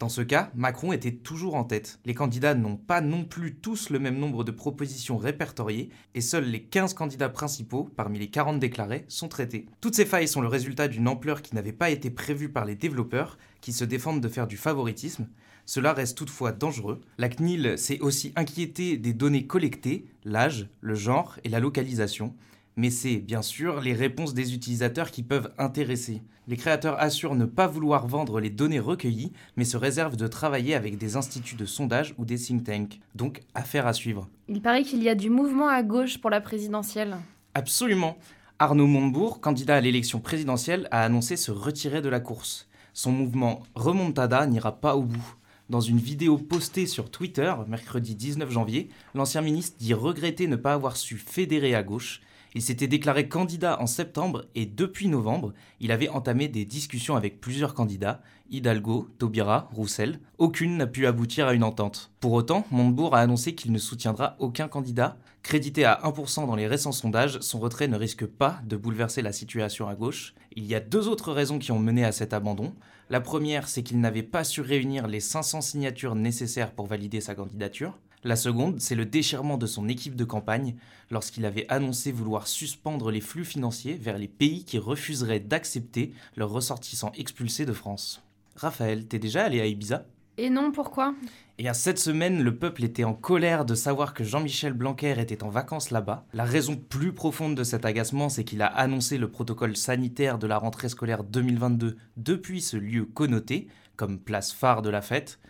Dans 0.00 0.08
ce 0.08 0.22
cas, 0.22 0.50
Macron 0.54 0.94
était 0.94 1.12
toujours 1.12 1.56
en 1.56 1.64
tête. 1.64 2.00
Les 2.06 2.14
candidats 2.14 2.54
n'ont 2.54 2.78
pas 2.78 3.02
non 3.02 3.22
plus 3.22 3.56
tous 3.56 3.90
le 3.90 3.98
même 3.98 4.16
nombre 4.16 4.44
de 4.44 4.50
propositions 4.50 5.18
répertoriées, 5.18 5.90
et 6.14 6.22
seuls 6.22 6.46
les 6.46 6.62
15 6.62 6.94
candidats 6.94 7.28
principaux, 7.28 7.90
parmi 7.96 8.18
les 8.18 8.30
40 8.30 8.58
déclarés, 8.58 9.04
sont 9.08 9.28
traités. 9.28 9.66
Toutes 9.82 9.94
ces 9.94 10.06
failles 10.06 10.26
sont 10.26 10.40
le 10.40 10.48
résultat 10.48 10.88
d'une 10.88 11.06
ampleur 11.06 11.42
qui 11.42 11.54
n'avait 11.54 11.74
pas 11.74 11.90
été 11.90 12.08
prévue 12.08 12.48
par 12.48 12.64
les 12.64 12.76
développeurs, 12.76 13.36
qui 13.60 13.74
se 13.74 13.84
défendent 13.84 14.22
de 14.22 14.28
faire 14.30 14.46
du 14.46 14.56
favoritisme. 14.56 15.28
Cela 15.66 15.92
reste 15.92 16.16
toutefois 16.16 16.52
dangereux. 16.52 17.02
La 17.18 17.28
CNIL 17.28 17.76
s'est 17.76 18.00
aussi 18.00 18.32
inquiétée 18.36 18.96
des 18.96 19.12
données 19.12 19.46
collectées, 19.46 20.06
l'âge, 20.24 20.70
le 20.80 20.94
genre 20.94 21.38
et 21.44 21.50
la 21.50 21.60
localisation 21.60 22.34
mais 22.80 22.88
c'est 22.88 23.16
bien 23.16 23.42
sûr 23.42 23.82
les 23.82 23.92
réponses 23.92 24.32
des 24.32 24.54
utilisateurs 24.54 25.10
qui 25.10 25.22
peuvent 25.22 25.52
intéresser. 25.58 26.22
Les 26.48 26.56
créateurs 26.56 26.98
assurent 26.98 27.34
ne 27.34 27.44
pas 27.44 27.66
vouloir 27.66 28.06
vendre 28.06 28.40
les 28.40 28.48
données 28.48 28.80
recueillies, 28.80 29.32
mais 29.56 29.66
se 29.66 29.76
réservent 29.76 30.16
de 30.16 30.26
travailler 30.26 30.74
avec 30.74 30.96
des 30.96 31.16
instituts 31.16 31.56
de 31.56 31.66
sondage 31.66 32.14
ou 32.16 32.24
des 32.24 32.38
think 32.38 32.64
tanks. 32.64 32.98
Donc, 33.14 33.42
affaire 33.54 33.86
à 33.86 33.92
suivre. 33.92 34.28
Il 34.48 34.62
paraît 34.62 34.82
qu'il 34.82 35.02
y 35.02 35.10
a 35.10 35.14
du 35.14 35.28
mouvement 35.28 35.68
à 35.68 35.82
gauche 35.82 36.18
pour 36.18 36.30
la 36.30 36.40
présidentielle. 36.40 37.18
Absolument. 37.52 38.16
Arnaud 38.58 38.86
Montebourg, 38.86 39.42
candidat 39.42 39.76
à 39.76 39.80
l'élection 39.82 40.18
présidentielle, 40.18 40.88
a 40.90 41.04
annoncé 41.04 41.36
se 41.36 41.50
retirer 41.50 42.00
de 42.00 42.08
la 42.08 42.20
course. 42.20 42.66
Son 42.94 43.12
mouvement 43.12 43.62
Remontada 43.74 44.46
n'ira 44.46 44.80
pas 44.80 44.96
au 44.96 45.02
bout. 45.02 45.34
Dans 45.68 45.80
une 45.82 45.98
vidéo 45.98 46.38
postée 46.38 46.86
sur 46.86 47.10
Twitter, 47.10 47.52
mercredi 47.68 48.14
19 48.14 48.50
janvier, 48.50 48.88
l'ancien 49.14 49.42
ministre 49.42 49.76
dit 49.78 49.92
regretter 49.92 50.46
ne 50.46 50.56
pas 50.56 50.72
avoir 50.72 50.96
su 50.96 51.18
fédérer 51.18 51.74
à 51.74 51.82
gauche 51.82 52.22
il 52.54 52.62
s'était 52.62 52.88
déclaré 52.88 53.28
candidat 53.28 53.80
en 53.80 53.86
septembre 53.86 54.46
et 54.54 54.66
depuis 54.66 55.08
novembre, 55.08 55.52
il 55.78 55.92
avait 55.92 56.08
entamé 56.08 56.48
des 56.48 56.64
discussions 56.64 57.16
avec 57.16 57.40
plusieurs 57.40 57.74
candidats, 57.74 58.22
Hidalgo, 58.50 59.08
Taubira, 59.18 59.68
Roussel. 59.72 60.18
Aucune 60.38 60.76
n'a 60.76 60.88
pu 60.88 61.06
aboutir 61.06 61.46
à 61.46 61.54
une 61.54 61.62
entente. 61.62 62.10
Pour 62.18 62.32
autant, 62.32 62.66
Montebourg 62.72 63.14
a 63.14 63.20
annoncé 63.20 63.54
qu'il 63.54 63.70
ne 63.70 63.78
soutiendra 63.78 64.36
aucun 64.40 64.66
candidat. 64.66 65.16
Crédité 65.42 65.84
à 65.84 66.00
1% 66.04 66.46
dans 66.46 66.56
les 66.56 66.66
récents 66.66 66.92
sondages, 66.92 67.38
son 67.40 67.60
retrait 67.60 67.88
ne 67.88 67.96
risque 67.96 68.26
pas 68.26 68.60
de 68.66 68.76
bouleverser 68.76 69.22
la 69.22 69.32
situation 69.32 69.88
à 69.88 69.94
gauche. 69.94 70.34
Il 70.56 70.66
y 70.66 70.74
a 70.74 70.80
deux 70.80 71.08
autres 71.08 71.32
raisons 71.32 71.58
qui 71.60 71.70
ont 71.70 71.78
mené 71.78 72.04
à 72.04 72.12
cet 72.12 72.32
abandon. 72.32 72.74
La 73.08 73.20
première, 73.20 73.68
c'est 73.68 73.82
qu'il 73.82 74.00
n'avait 74.00 74.22
pas 74.24 74.44
su 74.44 74.60
réunir 74.60 75.06
les 75.06 75.20
500 75.20 75.60
signatures 75.60 76.16
nécessaires 76.16 76.72
pour 76.72 76.86
valider 76.86 77.20
sa 77.20 77.34
candidature. 77.34 77.98
La 78.22 78.36
seconde, 78.36 78.80
c'est 78.80 78.94
le 78.94 79.06
déchirement 79.06 79.56
de 79.56 79.66
son 79.66 79.88
équipe 79.88 80.14
de 80.14 80.24
campagne 80.24 80.74
lorsqu'il 81.10 81.46
avait 81.46 81.66
annoncé 81.70 82.12
vouloir 82.12 82.46
suspendre 82.46 83.10
les 83.10 83.22
flux 83.22 83.46
financiers 83.46 83.94
vers 83.94 84.18
les 84.18 84.28
pays 84.28 84.64
qui 84.64 84.78
refuseraient 84.78 85.40
d'accepter 85.40 86.12
leurs 86.36 86.50
ressortissants 86.50 87.12
expulsés 87.16 87.64
de 87.64 87.72
France. 87.72 88.22
Raphaël, 88.56 89.06
t'es 89.06 89.18
déjà 89.18 89.44
allé 89.44 89.60
à 89.60 89.66
Ibiza? 89.66 90.04
Et 90.36 90.50
non, 90.50 90.70
pourquoi? 90.70 91.14
Et 91.58 91.68
à 91.68 91.74
cette 91.74 91.98
semaine, 91.98 92.42
le 92.42 92.56
peuple 92.56 92.84
était 92.84 93.04
en 93.04 93.14
colère 93.14 93.64
de 93.64 93.74
savoir 93.74 94.14
que 94.14 94.24
Jean-Michel 94.24 94.74
Blanquer 94.74 95.18
était 95.18 95.42
en 95.42 95.48
vacances 95.48 95.90
là-bas. 95.90 96.26
La 96.32 96.44
raison 96.44 96.76
plus 96.76 97.12
profonde 97.12 97.54
de 97.54 97.64
cet 97.64 97.84
agacement, 97.84 98.28
c'est 98.28 98.44
qu'il 98.44 98.62
a 98.62 98.66
annoncé 98.66 99.18
le 99.18 99.30
protocole 99.30 99.76
sanitaire 99.76 100.38
de 100.38 100.46
la 100.46 100.58
rentrée 100.58 100.88
scolaire 100.88 101.24
2022 101.24 101.96
depuis 102.16 102.60
ce 102.60 102.76
lieu 102.76 103.04
connoté, 103.04 103.68
comme 103.96 104.18
place 104.18 104.52
phare 104.52 104.82
de 104.82 104.90
la 104.90 105.02
fête. 105.02 105.40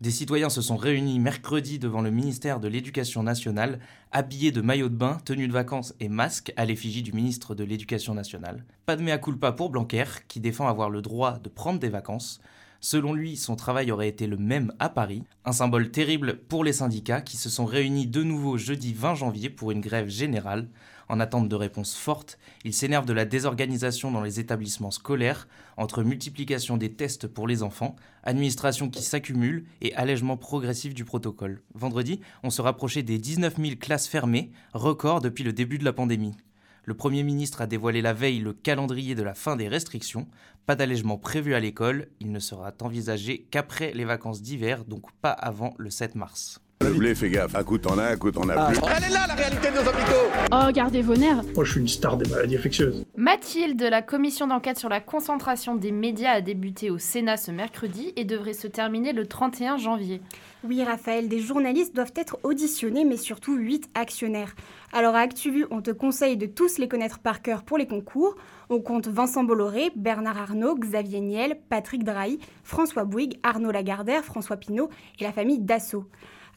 Des 0.00 0.12
citoyens 0.12 0.48
se 0.48 0.62
sont 0.62 0.76
réunis 0.76 1.18
mercredi 1.18 1.80
devant 1.80 2.02
le 2.02 2.12
ministère 2.12 2.60
de 2.60 2.68
l'Éducation 2.68 3.24
nationale, 3.24 3.80
habillés 4.12 4.52
de 4.52 4.60
maillots 4.60 4.90
de 4.90 4.94
bain, 4.94 5.18
tenues 5.24 5.48
de 5.48 5.52
vacances 5.52 5.92
et 5.98 6.08
masques 6.08 6.52
à 6.56 6.64
l'effigie 6.66 7.02
du 7.02 7.12
ministre 7.12 7.56
de 7.56 7.64
l'Éducation 7.64 8.14
nationale. 8.14 8.64
Pas 8.86 8.94
de 8.94 9.02
mea 9.02 9.18
culpa 9.18 9.50
pour 9.50 9.70
Blanquer, 9.70 10.04
qui 10.28 10.38
défend 10.38 10.68
avoir 10.68 10.88
le 10.88 11.02
droit 11.02 11.40
de 11.40 11.48
prendre 11.48 11.80
des 11.80 11.88
vacances. 11.88 12.40
Selon 12.80 13.12
lui, 13.12 13.36
son 13.36 13.56
travail 13.56 13.90
aurait 13.90 14.06
été 14.06 14.28
le 14.28 14.36
même 14.36 14.72
à 14.78 14.88
Paris, 14.88 15.24
un 15.44 15.50
symbole 15.50 15.90
terrible 15.90 16.36
pour 16.48 16.62
les 16.62 16.74
syndicats 16.74 17.20
qui 17.20 17.36
se 17.36 17.50
sont 17.50 17.64
réunis 17.64 18.06
de 18.06 18.22
nouveau 18.22 18.56
jeudi 18.56 18.92
20 18.92 19.16
janvier 19.16 19.50
pour 19.50 19.72
une 19.72 19.80
grève 19.80 20.08
générale. 20.08 20.68
En 21.08 21.20
attente 21.20 21.48
de 21.48 21.56
réponses 21.56 21.94
fortes, 21.94 22.38
ils 22.64 22.74
s'énervent 22.74 23.06
de 23.06 23.14
la 23.14 23.24
désorganisation 23.24 24.10
dans 24.10 24.20
les 24.20 24.40
établissements 24.40 24.90
scolaires, 24.90 25.48
entre 25.78 26.02
multiplication 26.02 26.76
des 26.76 26.92
tests 26.92 27.26
pour 27.26 27.46
les 27.46 27.62
enfants, 27.62 27.96
administration 28.24 28.90
qui 28.90 29.02
s'accumule 29.02 29.64
et 29.80 29.94
allègement 29.94 30.36
progressif 30.36 30.92
du 30.92 31.06
protocole. 31.06 31.62
Vendredi, 31.74 32.20
on 32.42 32.50
se 32.50 32.60
rapprochait 32.60 33.02
des 33.02 33.18
19 33.18 33.56
000 33.56 33.76
classes 33.80 34.06
fermées, 34.06 34.50
record 34.74 35.22
depuis 35.22 35.44
le 35.44 35.54
début 35.54 35.78
de 35.78 35.84
la 35.84 35.94
pandémie. 35.94 36.36
Le 36.84 36.94
Premier 36.94 37.22
ministre 37.22 37.60
a 37.60 37.66
dévoilé 37.66 38.00
la 38.02 38.14
veille 38.14 38.40
le 38.40 38.52
calendrier 38.52 39.14
de 39.14 39.22
la 39.22 39.34
fin 39.34 39.56
des 39.56 39.68
restrictions. 39.68 40.26
Pas 40.66 40.74
d'allègement 40.74 41.18
prévu 41.18 41.54
à 41.54 41.60
l'école, 41.60 42.08
il 42.20 42.32
ne 42.32 42.38
sera 42.38 42.72
envisagé 42.80 43.46
qu'après 43.50 43.92
les 43.92 44.04
vacances 44.04 44.42
d'hiver, 44.42 44.84
donc 44.84 45.12
pas 45.20 45.32
avant 45.32 45.74
le 45.78 45.90
7 45.90 46.14
mars. 46.14 46.60
Le 46.80 46.92
blé, 46.92 47.14
fais 47.14 47.28
gaffe. 47.28 47.56
Un 47.56 47.64
coup 47.64 47.76
t'en 47.78 47.98
as, 47.98 48.12
un 48.12 48.16
coup 48.16 48.30
t'en 48.30 48.48
as 48.48 48.66
plus. 48.70 48.78
Elle 48.96 49.04
est 49.04 49.12
là 49.12 49.26
la 49.26 49.34
réalité 49.34 49.68
de 49.68 49.74
nos 49.74 49.80
hôpitaux 49.80 50.30
Oh, 50.52 50.72
gardez 50.72 51.02
vos 51.02 51.16
nerfs 51.16 51.42
Moi, 51.54 51.64
je 51.64 51.72
suis 51.72 51.80
une 51.80 51.88
star 51.88 52.16
des 52.16 52.30
maladies 52.30 52.56
infectieuses. 52.56 53.04
Mathilde, 53.16 53.82
la 53.82 54.00
commission 54.00 54.46
d'enquête 54.46 54.78
sur 54.78 54.88
la 54.88 55.00
concentration 55.00 55.74
des 55.74 55.90
médias 55.90 56.30
a 56.34 56.40
débuté 56.40 56.90
au 56.90 56.98
Sénat 56.98 57.36
ce 57.36 57.50
mercredi 57.50 58.12
et 58.14 58.24
devrait 58.24 58.52
se 58.52 58.68
terminer 58.68 59.12
le 59.12 59.26
31 59.26 59.76
janvier. 59.76 60.22
Oui, 60.62 60.82
Raphaël, 60.84 61.28
des 61.28 61.40
journalistes 61.40 61.96
doivent 61.96 62.12
être 62.14 62.38
auditionnés, 62.44 63.04
mais 63.04 63.16
surtout 63.16 63.56
8 63.56 63.90
actionnaires. 63.94 64.54
Alors 64.92 65.16
à 65.16 65.20
ActuVu, 65.20 65.66
on 65.72 65.82
te 65.82 65.90
conseille 65.90 66.36
de 66.36 66.46
tous 66.46 66.78
les 66.78 66.86
connaître 66.88 67.18
par 67.18 67.42
cœur 67.42 67.64
pour 67.64 67.76
les 67.76 67.86
concours. 67.88 68.36
On 68.70 68.80
compte 68.80 69.08
Vincent 69.08 69.42
Bolloré, 69.42 69.90
Bernard 69.96 70.38
Arnault, 70.38 70.76
Xavier 70.76 71.20
Niel, 71.20 71.58
Patrick 71.68 72.04
Drahi, 72.04 72.38
François 72.62 73.04
Bouygues, 73.04 73.38
Arnaud 73.42 73.72
Lagardère, 73.72 74.24
François 74.24 74.56
Pinault 74.56 74.90
et 75.18 75.24
la 75.24 75.32
famille 75.32 75.58
Dassault. 75.58 76.06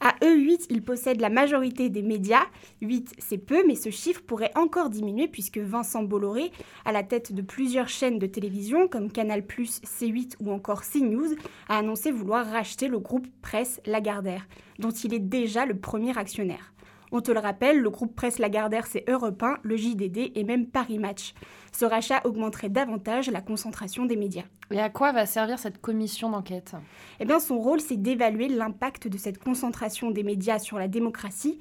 À 0.04 0.16
eux 0.24 0.36
8, 0.36 0.66
ils 0.68 0.82
possèdent 0.82 1.20
la 1.20 1.30
majorité 1.30 1.88
des 1.88 2.02
médias. 2.02 2.42
8, 2.80 3.14
c'est 3.18 3.38
peu, 3.38 3.62
mais 3.68 3.76
ce 3.76 3.90
chiffre 3.90 4.20
pourrait 4.20 4.50
encore 4.56 4.90
diminuer 4.90 5.28
puisque 5.28 5.58
Vincent 5.58 6.02
Bolloré, 6.02 6.50
à 6.84 6.90
la 6.90 7.04
tête 7.04 7.32
de 7.32 7.40
plusieurs 7.40 7.88
chaînes 7.88 8.18
de 8.18 8.26
télévision 8.26 8.88
comme 8.88 9.12
Canal+, 9.12 9.42
C8 9.42 10.34
ou 10.40 10.50
encore 10.50 10.82
CNews, 10.82 11.36
a 11.68 11.78
annoncé 11.78 12.10
vouloir 12.10 12.44
racheter 12.44 12.88
le 12.88 12.98
groupe 12.98 13.28
Presse 13.42 13.80
Lagardère, 13.86 14.48
dont 14.80 14.90
il 14.90 15.14
est 15.14 15.20
déjà 15.20 15.66
le 15.66 15.78
premier 15.78 16.18
actionnaire. 16.18 16.72
On 17.14 17.20
te 17.20 17.30
le 17.30 17.40
rappelle, 17.40 17.78
le 17.78 17.90
groupe 17.90 18.16
Presse 18.16 18.38
Lagardère, 18.38 18.86
c'est 18.86 19.04
Europe 19.06 19.42
1, 19.42 19.58
le 19.62 19.76
JDD 19.76 20.32
et 20.34 20.44
même 20.44 20.66
Paris 20.66 20.98
Match. 20.98 21.34
Ce 21.70 21.84
rachat 21.84 22.22
augmenterait 22.24 22.70
davantage 22.70 23.28
la 23.28 23.42
concentration 23.42 24.06
des 24.06 24.16
médias. 24.16 24.44
Et 24.70 24.80
à 24.80 24.88
quoi 24.88 25.12
va 25.12 25.26
servir 25.26 25.58
cette 25.58 25.78
commission 25.78 26.30
d'enquête? 26.30 26.72
Eh 27.20 27.26
bien, 27.26 27.38
son 27.38 27.58
rôle, 27.58 27.82
c'est 27.82 28.00
d'évaluer 28.00 28.48
l'impact 28.48 29.08
de 29.08 29.18
cette 29.18 29.36
concentration 29.36 30.10
des 30.10 30.22
médias 30.22 30.58
sur 30.58 30.78
la 30.78 30.88
démocratie 30.88 31.58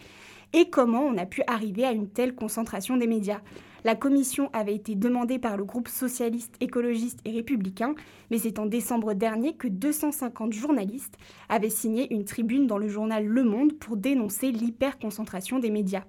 et 0.53 0.69
comment 0.69 1.03
on 1.03 1.17
a 1.17 1.25
pu 1.25 1.41
arriver 1.47 1.85
à 1.85 1.91
une 1.91 2.09
telle 2.09 2.35
concentration 2.35 2.97
des 2.97 3.07
médias. 3.07 3.41
La 3.83 3.95
commission 3.95 4.49
avait 4.53 4.75
été 4.75 4.93
demandée 4.93 5.39
par 5.39 5.57
le 5.57 5.63
groupe 5.63 5.87
socialiste, 5.87 6.55
écologiste 6.59 7.19
et 7.25 7.31
républicain, 7.31 7.95
mais 8.29 8.37
c'est 8.37 8.59
en 8.59 8.67
décembre 8.67 9.13
dernier 9.13 9.55
que 9.55 9.67
250 9.67 10.53
journalistes 10.53 11.17
avaient 11.49 11.71
signé 11.71 12.13
une 12.13 12.25
tribune 12.25 12.67
dans 12.67 12.77
le 12.77 12.87
journal 12.87 13.25
Le 13.25 13.43
Monde 13.43 13.73
pour 13.73 13.97
dénoncer 13.97 14.51
l'hyperconcentration 14.51 15.57
des 15.57 15.71
médias. 15.71 16.03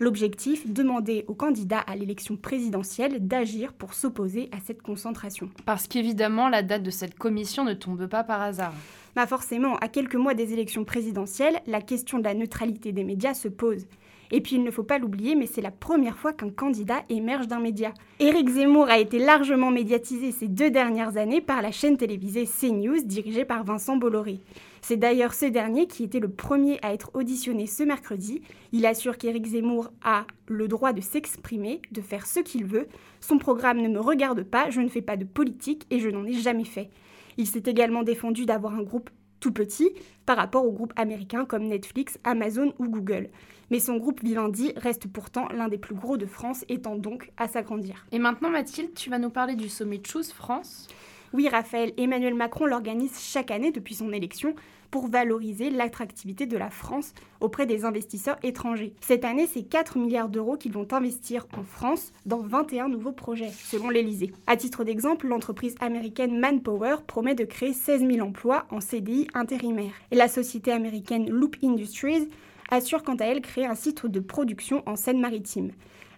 L'objectif, 0.00 0.70
demander 0.70 1.24
aux 1.28 1.34
candidats 1.34 1.78
à 1.78 1.94
l'élection 1.94 2.36
présidentielle 2.36 3.26
d'agir 3.26 3.72
pour 3.72 3.94
s'opposer 3.94 4.48
à 4.52 4.58
cette 4.60 4.82
concentration. 4.82 5.48
Parce 5.64 5.86
qu'évidemment, 5.86 6.48
la 6.48 6.62
date 6.62 6.82
de 6.82 6.90
cette 6.90 7.16
commission 7.16 7.64
ne 7.64 7.74
tombe 7.74 8.06
pas 8.06 8.24
par 8.24 8.42
hasard. 8.42 8.74
Bah 9.14 9.28
forcément, 9.28 9.76
à 9.76 9.86
quelques 9.86 10.16
mois 10.16 10.34
des 10.34 10.52
élections 10.52 10.84
présidentielles, 10.84 11.60
la 11.68 11.80
question 11.80 12.18
de 12.18 12.24
la 12.24 12.34
neutralité 12.34 12.90
des 12.90 13.04
médias 13.04 13.34
se 13.34 13.46
pose. 13.46 13.86
Et 14.32 14.40
puis 14.40 14.56
il 14.56 14.64
ne 14.64 14.70
faut 14.72 14.82
pas 14.82 14.98
l'oublier, 14.98 15.36
mais 15.36 15.46
c'est 15.46 15.60
la 15.60 15.70
première 15.70 16.18
fois 16.18 16.32
qu'un 16.32 16.50
candidat 16.50 17.04
émerge 17.08 17.46
d'un 17.46 17.60
média. 17.60 17.94
Éric 18.18 18.48
Zemmour 18.48 18.88
a 18.88 18.98
été 18.98 19.20
largement 19.20 19.70
médiatisé 19.70 20.32
ces 20.32 20.48
deux 20.48 20.70
dernières 20.70 21.16
années 21.16 21.40
par 21.40 21.62
la 21.62 21.70
chaîne 21.70 21.96
télévisée 21.96 22.46
CNews 22.46 23.04
dirigée 23.04 23.44
par 23.44 23.62
Vincent 23.62 23.96
Bolloré. 23.96 24.40
C'est 24.82 24.96
d'ailleurs 24.96 25.34
ce 25.34 25.46
dernier 25.46 25.86
qui 25.86 26.02
était 26.02 26.18
le 26.18 26.28
premier 26.28 26.80
à 26.82 26.92
être 26.92 27.10
auditionné 27.14 27.66
ce 27.66 27.84
mercredi. 27.84 28.42
Il 28.72 28.86
assure 28.86 29.16
qu'Éric 29.16 29.46
Zemmour 29.46 29.92
a 30.02 30.26
le 30.48 30.66
droit 30.66 30.92
de 30.92 31.00
s'exprimer, 31.00 31.80
de 31.92 32.00
faire 32.00 32.26
ce 32.26 32.40
qu'il 32.40 32.64
veut. 32.64 32.88
Son 33.20 33.38
programme 33.38 33.80
ne 33.80 33.88
me 33.88 34.00
regarde 34.00 34.42
pas, 34.42 34.70
je 34.70 34.80
ne 34.80 34.88
fais 34.88 35.02
pas 35.02 35.16
de 35.16 35.24
politique 35.24 35.86
et 35.90 36.00
je 36.00 36.08
n'en 36.08 36.24
ai 36.24 36.32
jamais 36.32 36.64
fait. 36.64 36.90
Il 37.36 37.46
s'est 37.46 37.62
également 37.66 38.02
défendu 38.02 38.46
d'avoir 38.46 38.74
un 38.74 38.82
groupe 38.82 39.10
tout 39.40 39.52
petit 39.52 39.90
par 40.24 40.36
rapport 40.36 40.64
aux 40.64 40.72
groupes 40.72 40.94
américains 40.96 41.44
comme 41.44 41.64
Netflix, 41.64 42.18
Amazon 42.24 42.72
ou 42.78 42.88
Google. 42.88 43.28
Mais 43.70 43.78
son 43.78 43.96
groupe 43.96 44.22
Vivendi 44.22 44.72
reste 44.76 45.06
pourtant 45.06 45.48
l'un 45.48 45.68
des 45.68 45.78
plus 45.78 45.94
gros 45.94 46.16
de 46.16 46.26
France, 46.26 46.64
étant 46.68 46.96
donc 46.96 47.30
à 47.36 47.48
s'agrandir. 47.48 48.06
Et 48.12 48.18
maintenant, 48.18 48.50
Mathilde, 48.50 48.94
tu 48.94 49.10
vas 49.10 49.18
nous 49.18 49.30
parler 49.30 49.54
du 49.54 49.68
sommet 49.68 50.00
Choose 50.02 50.32
France 50.32 50.88
Oui, 51.34 51.48
Raphaël, 51.48 51.92
Emmanuel 51.96 52.34
Macron 52.34 52.64
l'organise 52.64 53.18
chaque 53.18 53.50
année 53.50 53.72
depuis 53.72 53.96
son 53.96 54.12
élection 54.12 54.54
pour 54.92 55.08
valoriser 55.08 55.68
l'attractivité 55.68 56.46
de 56.46 56.56
la 56.56 56.70
France 56.70 57.12
auprès 57.40 57.66
des 57.66 57.84
investisseurs 57.84 58.36
étrangers. 58.44 58.94
Cette 59.00 59.24
année, 59.24 59.48
c'est 59.52 59.64
4 59.64 59.98
milliards 59.98 60.28
d'euros 60.28 60.56
qu'ils 60.56 60.70
vont 60.70 60.86
investir 60.92 61.48
en 61.58 61.64
France 61.64 62.12
dans 62.24 62.38
21 62.38 62.88
nouveaux 62.88 63.10
projets, 63.10 63.50
selon 63.50 63.90
l'Elysée. 63.90 64.30
À 64.46 64.56
titre 64.56 64.84
d'exemple, 64.84 65.26
l'entreprise 65.26 65.74
américaine 65.80 66.38
Manpower 66.38 66.98
promet 67.04 67.34
de 67.34 67.42
créer 67.42 67.72
16 67.72 68.06
000 68.08 68.24
emplois 68.24 68.66
en 68.70 68.78
CDI 68.78 69.26
intérimaire. 69.34 69.90
Et 70.12 70.14
la 70.14 70.28
société 70.28 70.70
américaine 70.70 71.28
Loop 71.28 71.56
Industries 71.64 72.28
assure 72.70 73.02
quant 73.02 73.16
à 73.16 73.24
elle 73.24 73.40
créer 73.40 73.66
un 73.66 73.74
site 73.74 74.06
de 74.06 74.20
production 74.20 74.84
en 74.86 74.94
Seine-Maritime. 74.94 75.72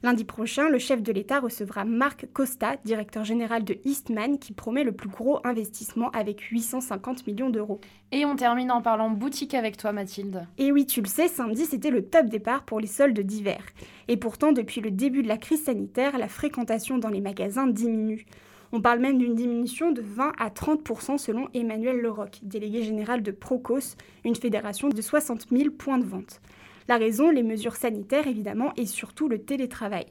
Lundi 0.07 0.23
prochain, 0.23 0.69
le 0.69 0.79
chef 0.79 1.03
de 1.03 1.11
l'État 1.11 1.41
recevra 1.41 1.85
Marc 1.85 2.29
Costa, 2.33 2.77
directeur 2.85 3.25
général 3.25 3.65
de 3.65 3.77
Eastman, 3.85 4.39
qui 4.39 4.53
promet 4.53 4.85
le 4.85 4.93
plus 4.93 5.09
gros 5.09 5.41
investissement 5.43 6.13
avec 6.13 6.43
850 6.43 7.27
millions 7.27 7.51
d'euros. 7.51 7.81
Et 8.13 8.25
on 8.25 8.37
termine 8.37 8.71
en 8.71 8.83
parlant 8.83 9.11
boutique 9.11 9.53
avec 9.53 9.77
toi, 9.77 9.91
Mathilde. 9.91 10.47
Et 10.59 10.71
oui, 10.71 10.87
tu 10.87 11.01
le 11.01 11.09
sais, 11.09 11.27
samedi, 11.27 11.67
c'était 11.67 11.91
le 11.91 12.05
top 12.05 12.27
départ 12.27 12.63
pour 12.63 12.79
les 12.79 12.87
soldes 12.87 13.19
d'hiver. 13.19 13.59
Et 14.07 14.17
pourtant, 14.17 14.53
depuis 14.53 14.81
le 14.81 14.93
début 14.93 15.25
de 15.25 15.29
la 15.29 15.39
crise 15.39 15.65
sanitaire, 15.65 16.19
la 16.19 16.29
fréquentation 16.29 16.99
dans 16.99 17.11
les 17.11 17.21
magasins 17.21 17.67
diminue. 17.67 18.27
On 18.71 18.81
parle 18.81 19.01
même 19.01 19.19
d'une 19.19 19.35
diminution 19.35 19.91
de 19.91 20.03
20 20.03 20.35
à 20.39 20.51
30% 20.51 21.19
selon 21.19 21.49
Emmanuel 21.53 22.01
Leroc, 22.01 22.39
délégué 22.43 22.85
général 22.85 23.25
de 23.25 23.33
Procos, 23.33 23.97
une 24.25 24.37
fédération 24.37 24.89
de 24.89 25.03
60 25.03 25.47
000 25.51 25.71
points 25.77 25.99
de 25.99 26.05
vente. 26.05 26.41
La 26.89 26.99
raison, 26.99 27.31
les 27.31 27.43
mesures 27.43 27.77
sanitaires 27.77 28.27
évidemment, 28.27 28.73
et 28.77 28.87
surtout 28.87 29.29
le 29.29 29.39
télétravail. 29.39 30.07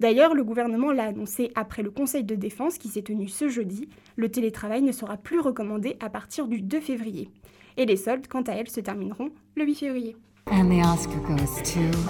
D'ailleurs, 0.00 0.34
le 0.34 0.44
gouvernement 0.44 0.92
l'a 0.92 1.04
annoncé 1.04 1.50
après 1.54 1.82
le 1.82 1.90
Conseil 1.90 2.24
de 2.24 2.34
défense 2.34 2.78
qui 2.78 2.88
s'est 2.88 3.02
tenu 3.02 3.28
ce 3.28 3.48
jeudi, 3.48 3.88
le 4.16 4.28
télétravail 4.28 4.82
ne 4.82 4.92
sera 4.92 5.16
plus 5.16 5.40
recommandé 5.40 5.96
à 6.00 6.08
partir 6.08 6.46
du 6.46 6.60
2 6.60 6.80
février. 6.80 7.30
Et 7.76 7.86
les 7.86 7.96
soldes, 7.96 8.28
quant 8.28 8.42
à 8.42 8.52
elles, 8.52 8.70
se 8.70 8.80
termineront 8.80 9.30
le 9.56 9.64
8 9.64 9.74
février. 9.74 10.16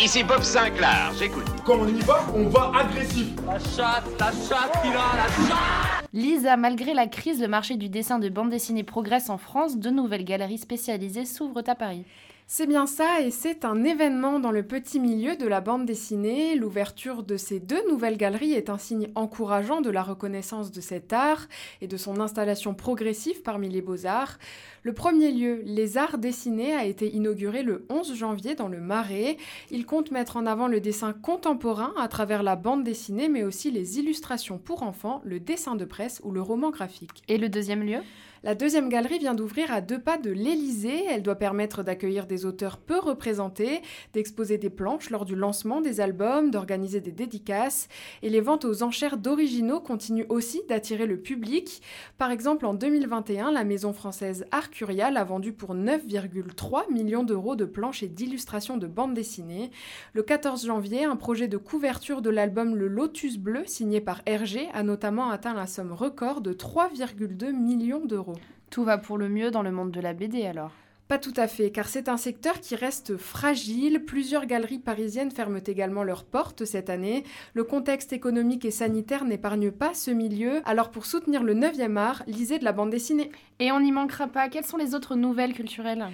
Ici 0.00 0.22
Bob 0.22 0.42
Sinclair, 0.42 1.12
j'écoute. 1.18 1.44
Quand 1.64 1.80
on 1.80 1.88
y 1.88 2.00
va, 2.00 2.24
on 2.34 2.48
va 2.48 2.72
agressif. 2.78 3.34
La 3.44 3.58
chatte, 3.58 4.04
la 4.20 4.30
chatte, 4.30 4.78
il 4.84 4.92
a 4.92 5.16
la 5.16 5.48
chatte 5.48 6.08
Lisa, 6.12 6.56
malgré 6.56 6.94
la 6.94 7.06
crise, 7.06 7.40
le 7.40 7.48
marché 7.48 7.76
du 7.76 7.88
dessin 7.88 8.18
de 8.18 8.28
bande 8.28 8.50
dessinée 8.50 8.84
progresse 8.84 9.28
en 9.28 9.38
France. 9.38 9.76
De 9.78 9.90
nouvelles 9.90 10.24
galeries 10.24 10.58
spécialisées 10.58 11.24
s'ouvrent 11.24 11.64
à 11.66 11.74
Paris. 11.74 12.04
C'est 12.50 12.66
bien 12.66 12.86
ça, 12.86 13.20
et 13.20 13.30
c'est 13.30 13.66
un 13.66 13.84
événement 13.84 14.40
dans 14.40 14.52
le 14.52 14.62
petit 14.62 15.00
milieu 15.00 15.36
de 15.36 15.46
la 15.46 15.60
bande 15.60 15.84
dessinée. 15.84 16.54
L'ouverture 16.54 17.22
de 17.22 17.36
ces 17.36 17.60
deux 17.60 17.86
nouvelles 17.90 18.16
galeries 18.16 18.54
est 18.54 18.70
un 18.70 18.78
signe 18.78 19.10
encourageant 19.14 19.82
de 19.82 19.90
la 19.90 20.02
reconnaissance 20.02 20.72
de 20.72 20.80
cet 20.80 21.12
art 21.12 21.46
et 21.82 21.86
de 21.86 21.98
son 21.98 22.20
installation 22.20 22.72
progressive 22.72 23.42
parmi 23.42 23.68
les 23.68 23.82
beaux-arts. 23.82 24.38
Le 24.84 24.92
premier 24.92 25.32
lieu, 25.32 25.60
les 25.64 25.98
arts 25.98 26.18
dessinés, 26.18 26.74
a 26.74 26.84
été 26.84 27.12
inauguré 27.12 27.62
le 27.62 27.84
11 27.88 28.14
janvier 28.14 28.54
dans 28.54 28.68
le 28.68 28.80
Marais. 28.80 29.36
Il 29.70 29.86
compte 29.86 30.10
mettre 30.10 30.36
en 30.36 30.46
avant 30.46 30.68
le 30.68 30.80
dessin 30.80 31.12
contemporain 31.12 31.92
à 31.98 32.06
travers 32.08 32.42
la 32.42 32.54
bande 32.54 32.84
dessinée, 32.84 33.28
mais 33.28 33.42
aussi 33.42 33.70
les 33.70 33.98
illustrations 33.98 34.58
pour 34.58 34.82
enfants, 34.82 35.20
le 35.24 35.40
dessin 35.40 35.74
de 35.74 35.84
presse 35.84 36.20
ou 36.22 36.30
le 36.30 36.40
roman 36.42 36.70
graphique. 36.70 37.22
Et 37.26 37.38
le 37.38 37.48
deuxième 37.48 37.82
lieu? 37.82 37.98
La 38.44 38.54
deuxième 38.54 38.88
galerie 38.88 39.18
vient 39.18 39.34
d'ouvrir 39.34 39.72
à 39.72 39.80
deux 39.80 39.98
pas 39.98 40.16
de 40.16 40.30
l'Élysée. 40.30 41.04
Elle 41.08 41.24
doit 41.24 41.34
permettre 41.34 41.82
d'accueillir 41.82 42.26
des 42.26 42.46
auteurs 42.46 42.78
peu 42.78 42.96
représentés, 42.96 43.82
d'exposer 44.12 44.58
des 44.58 44.70
planches 44.70 45.10
lors 45.10 45.24
du 45.24 45.34
lancement 45.34 45.80
des 45.80 46.00
albums, 46.00 46.52
d'organiser 46.52 47.00
des 47.00 47.10
dédicaces. 47.10 47.88
Et 48.22 48.30
les 48.30 48.40
ventes 48.40 48.64
aux 48.64 48.84
enchères 48.84 49.16
d'originaux 49.16 49.80
continuent 49.80 50.26
aussi 50.28 50.62
d'attirer 50.68 51.06
le 51.06 51.18
public. 51.20 51.82
Par 52.16 52.30
exemple, 52.30 52.64
en 52.64 52.74
2021, 52.74 53.50
la 53.50 53.64
maison 53.64 53.92
française 53.92 54.46
Arcurial 54.68 55.16
a 55.16 55.24
vendu 55.24 55.54
pour 55.54 55.74
9,3 55.74 56.92
millions 56.92 57.22
d'euros 57.22 57.56
de 57.56 57.64
planches 57.64 58.02
et 58.02 58.08
d'illustrations 58.08 58.76
de 58.76 58.86
bandes 58.86 59.14
dessinées. 59.14 59.70
Le 60.12 60.22
14 60.22 60.66
janvier, 60.66 61.06
un 61.06 61.16
projet 61.16 61.48
de 61.48 61.56
couverture 61.56 62.20
de 62.20 62.28
l'album 62.28 62.76
Le 62.76 62.86
Lotus 62.86 63.38
Bleu, 63.38 63.62
signé 63.64 64.02
par 64.02 64.20
Hergé, 64.26 64.68
a 64.74 64.82
notamment 64.82 65.30
atteint 65.30 65.54
la 65.54 65.66
somme 65.66 65.92
record 65.92 66.42
de 66.42 66.52
3,2 66.52 67.50
millions 67.50 68.04
d'euros. 68.04 68.36
Tout 68.68 68.84
va 68.84 68.98
pour 68.98 69.16
le 69.16 69.30
mieux 69.30 69.50
dans 69.50 69.62
le 69.62 69.72
monde 69.72 69.90
de 69.90 70.02
la 70.02 70.12
BD 70.12 70.44
alors 70.44 70.72
pas 71.08 71.18
tout 71.18 71.32
à 71.36 71.48
fait, 71.48 71.70
car 71.70 71.88
c'est 71.88 72.10
un 72.10 72.18
secteur 72.18 72.60
qui 72.60 72.76
reste 72.76 73.16
fragile. 73.16 74.04
Plusieurs 74.04 74.44
galeries 74.44 74.78
parisiennes 74.78 75.30
ferment 75.30 75.60
également 75.66 76.04
leurs 76.04 76.24
portes 76.24 76.66
cette 76.66 76.90
année. 76.90 77.24
Le 77.54 77.64
contexte 77.64 78.12
économique 78.12 78.66
et 78.66 78.70
sanitaire 78.70 79.24
n'épargne 79.24 79.70
pas 79.70 79.94
ce 79.94 80.10
milieu. 80.10 80.60
Alors 80.66 80.90
pour 80.90 81.06
soutenir 81.06 81.42
le 81.42 81.54
9e 81.54 81.96
art, 81.96 82.22
lisez 82.26 82.58
de 82.58 82.64
la 82.64 82.72
bande 82.72 82.90
dessinée. 82.90 83.30
Et 83.58 83.72
on 83.72 83.80
n'y 83.80 83.90
manquera 83.90 84.26
pas. 84.26 84.50
Quelles 84.50 84.66
sont 84.66 84.76
les 84.76 84.94
autres 84.94 85.16
nouvelles 85.16 85.54
culturelles? 85.54 86.08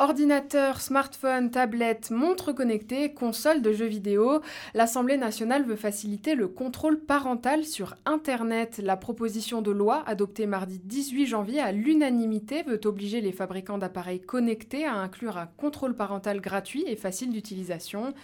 Ordinateur, 0.00 0.80
smartphone, 0.80 1.52
tablette, 1.52 2.10
montre 2.10 2.50
connectée, 2.50 3.14
console 3.14 3.62
de 3.62 3.72
jeux 3.72 3.86
vidéo, 3.86 4.40
l'Assemblée 4.74 5.16
nationale 5.16 5.64
veut 5.64 5.76
faciliter 5.76 6.34
le 6.34 6.48
contrôle 6.48 6.98
parental 6.98 7.64
sur 7.64 7.94
Internet. 8.04 8.80
La 8.82 8.96
proposition 8.96 9.62
de 9.62 9.70
loi 9.70 10.02
adoptée 10.04 10.46
mardi 10.46 10.80
18 10.80 11.26
janvier 11.26 11.60
à 11.60 11.70
l'unanimité 11.70 12.64
veut 12.64 12.80
obliger 12.86 13.20
les 13.20 13.30
fabricants 13.30 13.78
d'appareils 13.78 14.20
connectés 14.20 14.84
à 14.84 14.94
inclure 14.94 15.38
un 15.38 15.46
contrôle 15.46 15.94
parental 15.94 16.40
gratuit 16.40 16.82
et 16.88 16.96
facile 16.96 17.30
d'utilisation. 17.30 18.14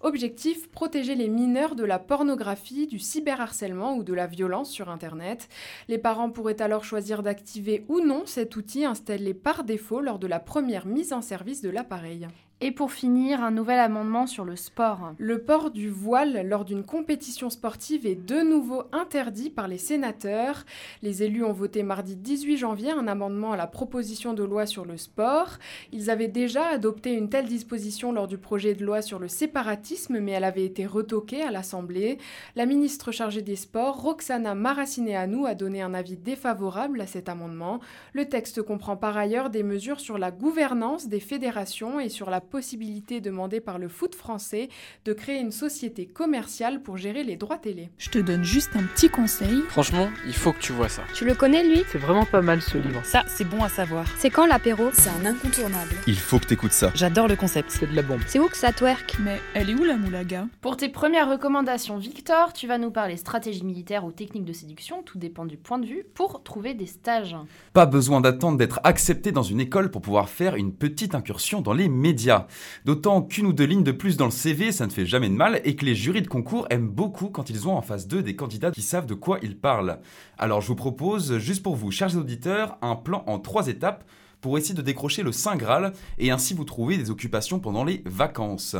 Objectif, 0.00 0.70
protéger 0.70 1.16
les 1.16 1.28
mineurs 1.28 1.74
de 1.74 1.84
la 1.84 1.98
pornographie, 1.98 2.86
du 2.86 3.00
cyberharcèlement 3.00 3.96
ou 3.96 4.04
de 4.04 4.14
la 4.14 4.28
violence 4.28 4.70
sur 4.70 4.90
Internet. 4.90 5.48
Les 5.88 5.98
parents 5.98 6.30
pourraient 6.30 6.62
alors 6.62 6.84
choisir 6.84 7.24
d'activer 7.24 7.84
ou 7.88 8.00
non 8.00 8.22
cet 8.24 8.54
outil 8.54 8.84
installé 8.84 9.34
par 9.34 9.64
défaut 9.64 10.00
lors 10.00 10.20
de 10.20 10.28
la 10.28 10.38
première 10.38 10.86
mise 10.86 11.12
en 11.12 11.20
service 11.20 11.62
de 11.62 11.70
l'appareil. 11.70 12.28
Et 12.60 12.72
pour 12.72 12.90
finir, 12.90 13.44
un 13.44 13.52
nouvel 13.52 13.78
amendement 13.78 14.26
sur 14.26 14.44
le 14.44 14.56
sport. 14.56 15.12
Le 15.18 15.38
port 15.42 15.70
du 15.70 15.88
voile 15.88 16.44
lors 16.44 16.64
d'une 16.64 16.82
compétition 16.82 17.50
sportive 17.50 18.04
est 18.04 18.16
de 18.16 18.42
nouveau 18.42 18.82
interdit 18.90 19.48
par 19.48 19.68
les 19.68 19.78
sénateurs. 19.78 20.64
Les 21.00 21.22
élus 21.22 21.44
ont 21.44 21.52
voté 21.52 21.84
mardi 21.84 22.16
18 22.16 22.56
janvier 22.56 22.90
un 22.90 23.06
amendement 23.06 23.52
à 23.52 23.56
la 23.56 23.68
proposition 23.68 24.34
de 24.34 24.42
loi 24.42 24.66
sur 24.66 24.84
le 24.84 24.96
sport. 24.96 25.50
Ils 25.92 26.10
avaient 26.10 26.26
déjà 26.26 26.66
adopté 26.66 27.12
une 27.12 27.28
telle 27.28 27.46
disposition 27.46 28.10
lors 28.10 28.26
du 28.26 28.38
projet 28.38 28.74
de 28.74 28.84
loi 28.84 29.02
sur 29.02 29.20
le 29.20 29.28
séparatisme, 29.28 30.18
mais 30.18 30.32
elle 30.32 30.42
avait 30.42 30.64
été 30.64 30.84
retoquée 30.84 31.42
à 31.42 31.52
l'Assemblée. 31.52 32.18
La 32.56 32.66
ministre 32.66 33.12
chargée 33.12 33.42
des 33.42 33.54
Sports, 33.54 34.02
Roxana 34.02 34.56
Maracineanu, 34.56 35.46
a 35.46 35.54
donné 35.54 35.80
un 35.80 35.94
avis 35.94 36.16
défavorable 36.16 37.00
à 37.00 37.06
cet 37.06 37.28
amendement. 37.28 37.78
Le 38.14 38.24
texte 38.28 38.62
comprend 38.62 38.96
par 38.96 39.16
ailleurs 39.16 39.48
des 39.48 39.62
mesures 39.62 40.00
sur 40.00 40.18
la 40.18 40.32
gouvernance 40.32 41.06
des 41.06 41.20
fédérations 41.20 42.00
et 42.00 42.08
sur 42.08 42.30
la 42.30 42.40
possibilité 42.48 43.20
demandée 43.20 43.60
par 43.60 43.78
le 43.78 43.88
foot 43.88 44.14
français 44.14 44.68
de 45.04 45.12
créer 45.12 45.38
une 45.38 45.52
société 45.52 46.06
commerciale 46.06 46.82
pour 46.82 46.96
gérer 46.96 47.24
les 47.24 47.36
droits 47.36 47.58
télé. 47.58 47.90
Je 47.98 48.10
te 48.10 48.18
donne 48.18 48.44
juste 48.44 48.70
un 48.76 48.82
petit 48.82 49.08
conseil. 49.08 49.62
Franchement, 49.68 50.08
il 50.26 50.34
faut 50.34 50.52
que 50.52 50.60
tu 50.60 50.72
vois 50.72 50.88
ça. 50.88 51.02
Tu 51.14 51.24
le 51.24 51.34
connais 51.34 51.64
lui? 51.64 51.84
C'est 51.92 51.98
vraiment 51.98 52.24
pas 52.24 52.42
mal 52.42 52.62
ce 52.62 52.78
livre. 52.78 53.00
Ça, 53.04 53.24
c'est 53.28 53.44
bon 53.44 53.62
à 53.62 53.68
savoir. 53.68 54.06
C'est 54.18 54.30
quand 54.30 54.46
l'apéro? 54.46 54.90
C'est 54.92 55.10
un 55.10 55.26
incontournable. 55.26 55.94
Il 56.06 56.18
faut 56.18 56.38
que 56.38 56.46
t'écoutes 56.46 56.72
ça. 56.72 56.90
J'adore 56.94 57.28
le 57.28 57.36
concept. 57.36 57.70
C'est 57.70 57.90
de 57.90 57.94
la 57.94 58.02
bombe. 58.02 58.20
C'est 58.26 58.38
où 58.38 58.48
que 58.48 58.56
ça 58.56 58.72
twerk? 58.72 59.16
Mais 59.20 59.40
elle 59.54 59.70
est 59.70 59.74
où 59.74 59.84
la 59.84 59.96
moulaga? 59.96 60.46
Pour 60.60 60.76
tes 60.76 60.88
premières 60.88 61.30
recommandations, 61.30 61.98
Victor, 61.98 62.52
tu 62.52 62.66
vas 62.66 62.78
nous 62.78 62.90
parler 62.90 63.16
stratégie 63.16 63.64
militaire 63.64 64.04
ou 64.04 64.12
technique 64.12 64.44
de 64.44 64.52
séduction, 64.52 65.02
tout 65.02 65.18
dépend 65.18 65.44
du 65.44 65.56
point 65.56 65.78
de 65.78 65.86
vue, 65.86 66.04
pour 66.14 66.42
trouver 66.42 66.74
des 66.74 66.86
stages. 66.86 67.36
Pas 67.72 67.86
besoin 67.86 68.20
d'attendre 68.20 68.58
d'être 68.58 68.80
accepté 68.84 69.32
dans 69.32 69.42
une 69.42 69.60
école 69.60 69.90
pour 69.90 70.00
pouvoir 70.00 70.28
faire 70.28 70.54
une 70.54 70.72
petite 70.72 71.14
incursion 71.14 71.60
dans 71.60 71.72
les 71.72 71.88
médias. 71.88 72.37
D'autant 72.84 73.22
qu'une 73.22 73.46
ou 73.46 73.52
deux 73.52 73.64
lignes 73.64 73.84
de 73.84 73.92
plus 73.92 74.16
dans 74.16 74.26
le 74.26 74.30
CV, 74.30 74.72
ça 74.72 74.86
ne 74.86 74.92
fait 74.92 75.06
jamais 75.06 75.28
de 75.28 75.34
mal, 75.34 75.60
et 75.64 75.76
que 75.76 75.84
les 75.84 75.94
jurys 75.94 76.22
de 76.22 76.28
concours 76.28 76.66
aiment 76.70 76.88
beaucoup 76.88 77.28
quand 77.28 77.50
ils 77.50 77.66
ont 77.66 77.76
en 77.76 77.82
face 77.82 78.06
d'eux 78.06 78.22
des 78.22 78.36
candidats 78.36 78.70
qui 78.70 78.82
savent 78.82 79.06
de 79.06 79.14
quoi 79.14 79.38
ils 79.42 79.58
parlent. 79.58 79.98
Alors 80.38 80.60
je 80.60 80.68
vous 80.68 80.76
propose, 80.76 81.38
juste 81.38 81.62
pour 81.62 81.76
vous, 81.76 81.90
chers 81.90 82.16
auditeurs, 82.16 82.78
un 82.82 82.96
plan 82.96 83.24
en 83.26 83.38
trois 83.38 83.68
étapes 83.68 84.04
pour 84.40 84.56
essayer 84.56 84.74
de 84.74 84.82
décrocher 84.82 85.22
le 85.22 85.32
Saint 85.32 85.56
Graal 85.56 85.92
et 86.18 86.30
ainsi 86.30 86.54
vous 86.54 86.64
trouver 86.64 86.96
des 86.96 87.10
occupations 87.10 87.58
pendant 87.58 87.84
les 87.84 88.02
vacances. 88.06 88.76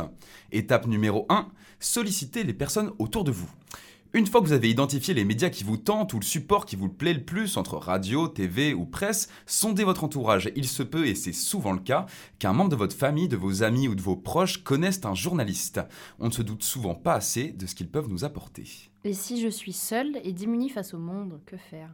Étape 0.51 0.87
numéro 0.87 1.25
1, 1.29 1.47
solliciter 1.79 2.43
les 2.43 2.53
personnes 2.53 2.91
autour 2.97 3.23
de 3.23 3.31
vous. 3.31 3.49
Une 4.11 4.25
fois 4.25 4.41
que 4.41 4.47
vous 4.47 4.53
avez 4.53 4.71
identifié 4.71 5.13
les 5.13 5.23
médias 5.23 5.51
qui 5.51 5.63
vous 5.63 5.77
tentent 5.77 6.15
ou 6.15 6.19
le 6.19 6.25
support 6.25 6.65
qui 6.65 6.75
vous 6.75 6.89
plaît 6.89 7.13
le 7.13 7.23
plus 7.23 7.57
entre 7.57 7.77
radio, 7.77 8.27
TV 8.27 8.73
ou 8.73 8.87
presse, 8.87 9.29
sondez 9.45 9.83
votre 9.83 10.03
entourage. 10.03 10.51
Il 10.55 10.67
se 10.67 10.81
peut, 10.81 11.05
et 11.05 11.13
c'est 11.13 11.31
souvent 11.31 11.73
le 11.73 11.79
cas, 11.79 12.07
qu'un 12.39 12.53
membre 12.53 12.71
de 12.71 12.75
votre 12.75 12.95
famille, 12.95 13.27
de 13.27 13.37
vos 13.37 13.61
amis 13.61 13.87
ou 13.87 13.93
de 13.93 14.01
vos 14.01 14.15
proches 14.15 14.63
connaissent 14.63 15.05
un 15.05 15.13
journaliste. 15.13 15.79
On 16.17 16.25
ne 16.25 16.33
se 16.33 16.41
doute 16.41 16.63
souvent 16.63 16.95
pas 16.95 17.13
assez 17.13 17.51
de 17.51 17.67
ce 17.67 17.75
qu'ils 17.75 17.91
peuvent 17.91 18.09
nous 18.09 18.25
apporter. 18.25 18.89
Et 19.05 19.13
si 19.13 19.39
je 19.41 19.47
suis 19.47 19.71
seule 19.71 20.19
et 20.25 20.33
démunie 20.33 20.69
face 20.69 20.93
au 20.93 20.97
monde, 20.97 21.39
que 21.45 21.55
faire? 21.55 21.89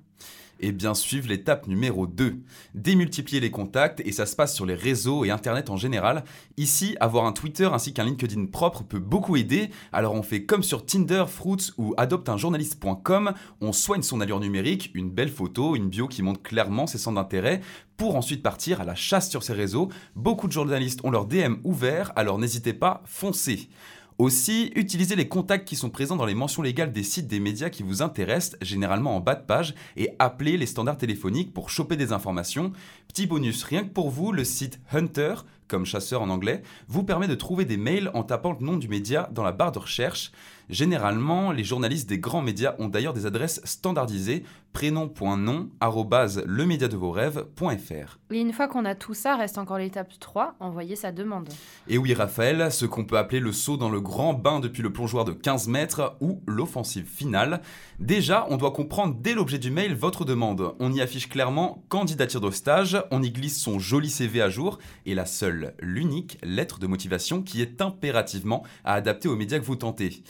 Et 0.60 0.72
bien 0.72 0.96
suivre 0.96 1.28
l'étape 1.28 1.68
numéro 1.68 2.08
2. 2.08 2.38
Démultiplier 2.74 3.40
les 3.40 3.52
contacts 3.52 4.00
et 4.00 4.12
ça 4.12 4.26
se 4.26 4.36
passe 4.36 4.56
sur 4.56 4.66
les 4.66 4.74
réseaux 4.74 5.24
et 5.24 5.30
internet 5.30 5.70
en 5.70 5.78
général. 5.78 6.24
Ici, 6.58 6.96
avoir 7.00 7.26
un 7.26 7.32
Twitter 7.32 7.70
ainsi 7.72 7.94
qu'un 7.94 8.06
LinkedIn 8.06 8.46
propre 8.46 8.84
peut 8.84 9.00
beaucoup 9.00 9.36
aider. 9.36 9.70
Alors 9.92 10.16
on 10.16 10.24
fait 10.24 10.46
comme 10.46 10.64
sur 10.64 10.84
Tinder, 10.84 11.26
Fruits 11.28 11.74
ou 11.78 11.94
adopteunjournaliste.com, 11.98 13.34
on 13.62 13.72
soigne 13.72 14.02
son 14.02 14.22
allure 14.22 14.40
numérique, 14.40 14.90
une 14.96 15.12
belle 15.12 15.30
photo, 15.30 15.76
une 15.76 15.90
bio 15.90 16.08
qui 16.08 16.24
montre 16.24 16.42
clairement 16.42 16.88
ses 16.88 16.98
centres 16.98 17.22
d'intérêt 17.22 17.62
pour 17.98 18.16
ensuite 18.16 18.42
partir 18.42 18.82
à 18.82 18.86
la 18.86 18.96
chasse 18.96 19.30
sur 19.30 19.44
ces 19.44 19.54
réseaux. 19.54 19.90
Beaucoup 20.16 20.48
de 20.48 20.54
journalistes 20.54 21.02
ont 21.04 21.12
leur 21.12 21.28
DM 21.28 21.56
ouvert, 21.66 22.14
alors 22.16 22.40
n'hésitez 22.40 22.74
pas, 22.74 23.04
foncez. 23.06 23.70
Aussi, 24.18 24.72
utilisez 24.78 25.18
les 25.18 25.28
contacts 25.28 25.68
qui 25.68 25.76
sont 25.76 25.90
présents 25.90 26.16
dans 26.16 26.26
les 26.26 26.36
mentions 26.36 26.62
légales 26.62 26.94
des 26.94 27.04
sites 27.04 27.28
des 27.28 27.42
médias 27.42 27.70
qui 27.70 27.84
vous 27.84 28.02
intéressent, 28.02 28.58
généralement 28.62 29.18
en 29.18 29.20
bas 29.20 29.36
de 29.36 29.46
page, 29.46 29.76
et 29.98 30.16
appelez 30.20 30.56
les 30.56 30.66
standards 30.66 30.98
téléphoniques 30.98 31.54
pour 31.54 31.70
choper 31.70 31.98
des 31.98 32.14
informations. 32.14 32.72
Petit 33.08 33.28
bonus, 33.28 33.64
rien 33.64 33.84
que 33.84 33.94
pour 33.94 34.10
vous, 34.10 34.32
le 34.32 34.44
site 34.44 34.80
Hunter, 34.92 35.36
comme 35.68 35.86
chasseur 35.86 36.22
en 36.22 36.30
anglais, 36.30 36.62
vous 36.88 37.04
permet 37.04 37.28
de 37.28 37.36
trouver 37.36 37.66
des 37.66 37.78
mails 37.78 38.12
en 38.14 38.24
tapant 38.24 38.56
le 38.60 38.66
nom 38.66 38.78
du 38.78 38.88
média 38.88 39.30
dans 39.32 39.44
la 39.44 39.52
barre 39.52 39.72
de 39.72 39.80
recherche. 39.80 40.32
Généralement, 40.70 41.52
les 41.52 41.64
journalistes 41.64 42.10
des 42.10 42.18
grands 42.18 42.42
médias 42.42 42.76
ont 42.80 42.88
d'ailleurs 42.88 43.14
des 43.14 43.26
adresses 43.26 43.62
standardisées 43.64 44.44
prénom.nom 44.74 45.70
rêves.fr. 45.80 48.20
Et 48.32 48.40
une 48.40 48.52
fois 48.52 48.68
qu'on 48.68 48.84
a 48.84 48.94
tout 48.94 49.14
ça, 49.14 49.38
reste 49.38 49.58
encore 49.58 49.78
l'étape 49.78 50.12
3, 50.20 50.56
envoyer 50.60 50.98
sa 50.98 51.14
demande. 51.14 51.48
Et 51.88 51.98
oui, 51.98 52.14
Raphaël, 52.14 52.74
ce 52.74 52.86
qu'on 52.86 53.06
peut 53.06 53.18
appeler 53.18 53.40
le 53.40 53.54
saut 53.54 53.78
dans 53.78 53.90
le 53.90 54.02
grand 54.02 54.34
bain 54.34 54.60
depuis 54.60 54.84
le 54.84 54.92
plongeoir 54.92 55.24
de 55.24 55.32
15 55.32 55.70
mètres 55.70 56.18
ou 56.20 56.42
l'offensive 56.46 57.06
finale. 57.06 57.62
Déjà, 58.00 58.46
on 58.50 58.58
doit 58.58 58.72
comprendre 58.72 59.16
dès 59.18 59.34
l'objet 59.34 59.60
du 59.60 59.72
mail 59.72 59.96
votre 59.96 60.26
demande. 60.26 60.76
On 60.80 60.92
y 60.92 61.00
affiche 61.00 61.30
clairement 61.30 61.86
candidature 61.88 62.42
de 62.42 62.52
stage, 62.52 62.95
on 63.12 63.24
y 63.24 63.32
glisse 63.32 63.60
son 63.60 63.80
joli 63.80 64.10
CV 64.10 64.42
à 64.42 64.50
jour 64.50 64.80
et 65.06 65.16
la 65.16 65.26
seule, 65.26 65.74
l'unique 65.80 66.38
lettre 66.44 66.80
de 66.80 66.88
motivation 66.88 67.42
qui 67.42 67.62
est 67.62 67.82
impérativement 67.82 68.64
à 68.84 68.94
adapter 68.94 69.28
aux 69.28 69.36
médias 69.36 69.60
que 69.60 69.66
vous 69.66 69.76
tentez. 69.76 70.24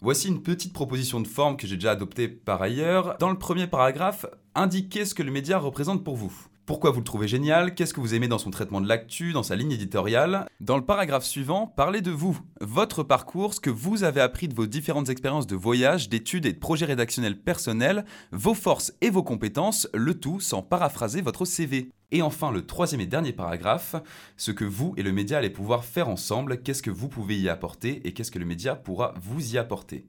Voici 0.00 0.28
une 0.28 0.42
petite 0.42 0.72
proposition 0.72 1.20
de 1.20 1.26
forme 1.26 1.56
que 1.56 1.66
j'ai 1.66 1.76
déjà 1.76 1.92
adoptée 1.92 2.28
par 2.28 2.62
ailleurs. 2.62 3.16
Dans 3.18 3.30
le 3.30 3.38
premier 3.38 3.66
paragraphe, 3.66 4.26
indiquez 4.54 5.04
ce 5.04 5.14
que 5.14 5.22
le 5.22 5.32
média 5.32 5.58
représente 5.58 6.04
pour 6.04 6.16
vous. 6.16 6.32
Pourquoi 6.68 6.90
vous 6.90 6.98
le 6.98 7.04
trouvez 7.04 7.28
génial? 7.28 7.74
Qu'est-ce 7.74 7.94
que 7.94 8.00
vous 8.00 8.12
aimez 8.12 8.28
dans 8.28 8.36
son 8.36 8.50
traitement 8.50 8.82
de 8.82 8.86
l'actu, 8.86 9.32
dans 9.32 9.42
sa 9.42 9.56
ligne 9.56 9.72
éditoriale? 9.72 10.44
Dans 10.60 10.76
le 10.76 10.84
paragraphe 10.84 11.24
suivant, 11.24 11.66
parlez 11.66 12.02
de 12.02 12.10
vous, 12.10 12.38
votre 12.60 13.02
parcours, 13.02 13.54
ce 13.54 13.60
que 13.60 13.70
vous 13.70 14.04
avez 14.04 14.20
appris 14.20 14.48
de 14.48 14.54
vos 14.54 14.66
différentes 14.66 15.08
expériences 15.08 15.46
de 15.46 15.56
voyage, 15.56 16.10
d'études 16.10 16.44
et 16.44 16.52
de 16.52 16.58
projets 16.58 16.84
rédactionnels 16.84 17.40
personnels, 17.40 18.04
vos 18.32 18.52
forces 18.52 18.92
et 19.00 19.08
vos 19.08 19.22
compétences, 19.22 19.88
le 19.94 20.20
tout 20.20 20.40
sans 20.40 20.60
paraphraser 20.60 21.22
votre 21.22 21.46
CV. 21.46 21.88
Et 22.10 22.20
enfin, 22.20 22.50
le 22.50 22.66
troisième 22.66 23.00
et 23.00 23.06
dernier 23.06 23.32
paragraphe, 23.32 23.94
ce 24.36 24.50
que 24.50 24.64
vous 24.64 24.94
et 24.98 25.02
le 25.02 25.12
média 25.12 25.38
allez 25.38 25.50
pouvoir 25.50 25.84
faire 25.86 26.08
ensemble, 26.08 26.62
qu'est-ce 26.62 26.82
que 26.82 26.90
vous 26.90 27.08
pouvez 27.08 27.38
y 27.38 27.48
apporter 27.48 28.06
et 28.06 28.12
qu'est-ce 28.12 28.30
que 28.30 28.38
le 28.38 28.46
média 28.46 28.74
pourra 28.74 29.14
vous 29.20 29.54
y 29.54 29.58
apporter? 29.58 30.06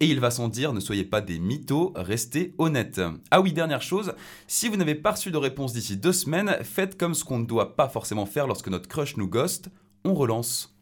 Et 0.00 0.06
il 0.06 0.20
va 0.20 0.30
sans 0.30 0.48
dire, 0.48 0.72
ne 0.72 0.80
soyez 0.80 1.04
pas 1.04 1.20
des 1.20 1.40
mythos, 1.40 1.92
restez 1.96 2.54
honnêtes. 2.58 3.00
Ah 3.32 3.40
oui, 3.40 3.52
dernière 3.52 3.82
chose, 3.82 4.12
si 4.46 4.68
vous 4.68 4.76
n'avez 4.76 4.94
pas 4.94 5.12
reçu 5.12 5.32
de 5.32 5.36
réponse 5.36 5.72
d'ici 5.72 5.96
deux 5.96 6.12
semaines, 6.12 6.56
faites 6.62 6.96
comme 6.96 7.14
ce 7.14 7.24
qu'on 7.24 7.40
ne 7.40 7.46
doit 7.46 7.74
pas 7.74 7.88
forcément 7.88 8.26
faire 8.26 8.46
lorsque 8.46 8.68
notre 8.68 8.88
crush 8.88 9.16
nous 9.16 9.28
ghost, 9.28 9.70
on 10.04 10.14
relance 10.14 10.72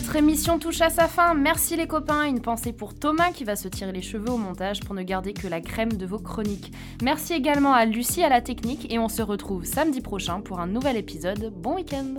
notre 0.00 0.14
émission 0.14 0.60
touche 0.60 0.80
à 0.80 0.90
sa 0.90 1.08
fin. 1.08 1.34
Merci 1.34 1.74
les 1.74 1.88
copains. 1.88 2.22
Une 2.22 2.40
pensée 2.40 2.72
pour 2.72 2.94
Thomas 2.94 3.32
qui 3.32 3.42
va 3.42 3.56
se 3.56 3.66
tirer 3.66 3.90
les 3.90 4.00
cheveux 4.00 4.30
au 4.30 4.36
montage 4.36 4.78
pour 4.78 4.94
ne 4.94 5.02
garder 5.02 5.32
que 5.32 5.48
la 5.48 5.60
crème 5.60 5.94
de 5.94 6.06
vos 6.06 6.20
chroniques. 6.20 6.72
Merci 7.02 7.32
également 7.32 7.72
à 7.72 7.84
Lucie 7.84 8.22
à 8.22 8.28
la 8.28 8.40
technique 8.40 8.92
et 8.92 9.00
on 9.00 9.08
se 9.08 9.22
retrouve 9.22 9.64
samedi 9.64 10.00
prochain 10.00 10.40
pour 10.40 10.60
un 10.60 10.68
nouvel 10.68 10.96
épisode. 10.96 11.52
Bon 11.52 11.74
week-end. 11.74 12.14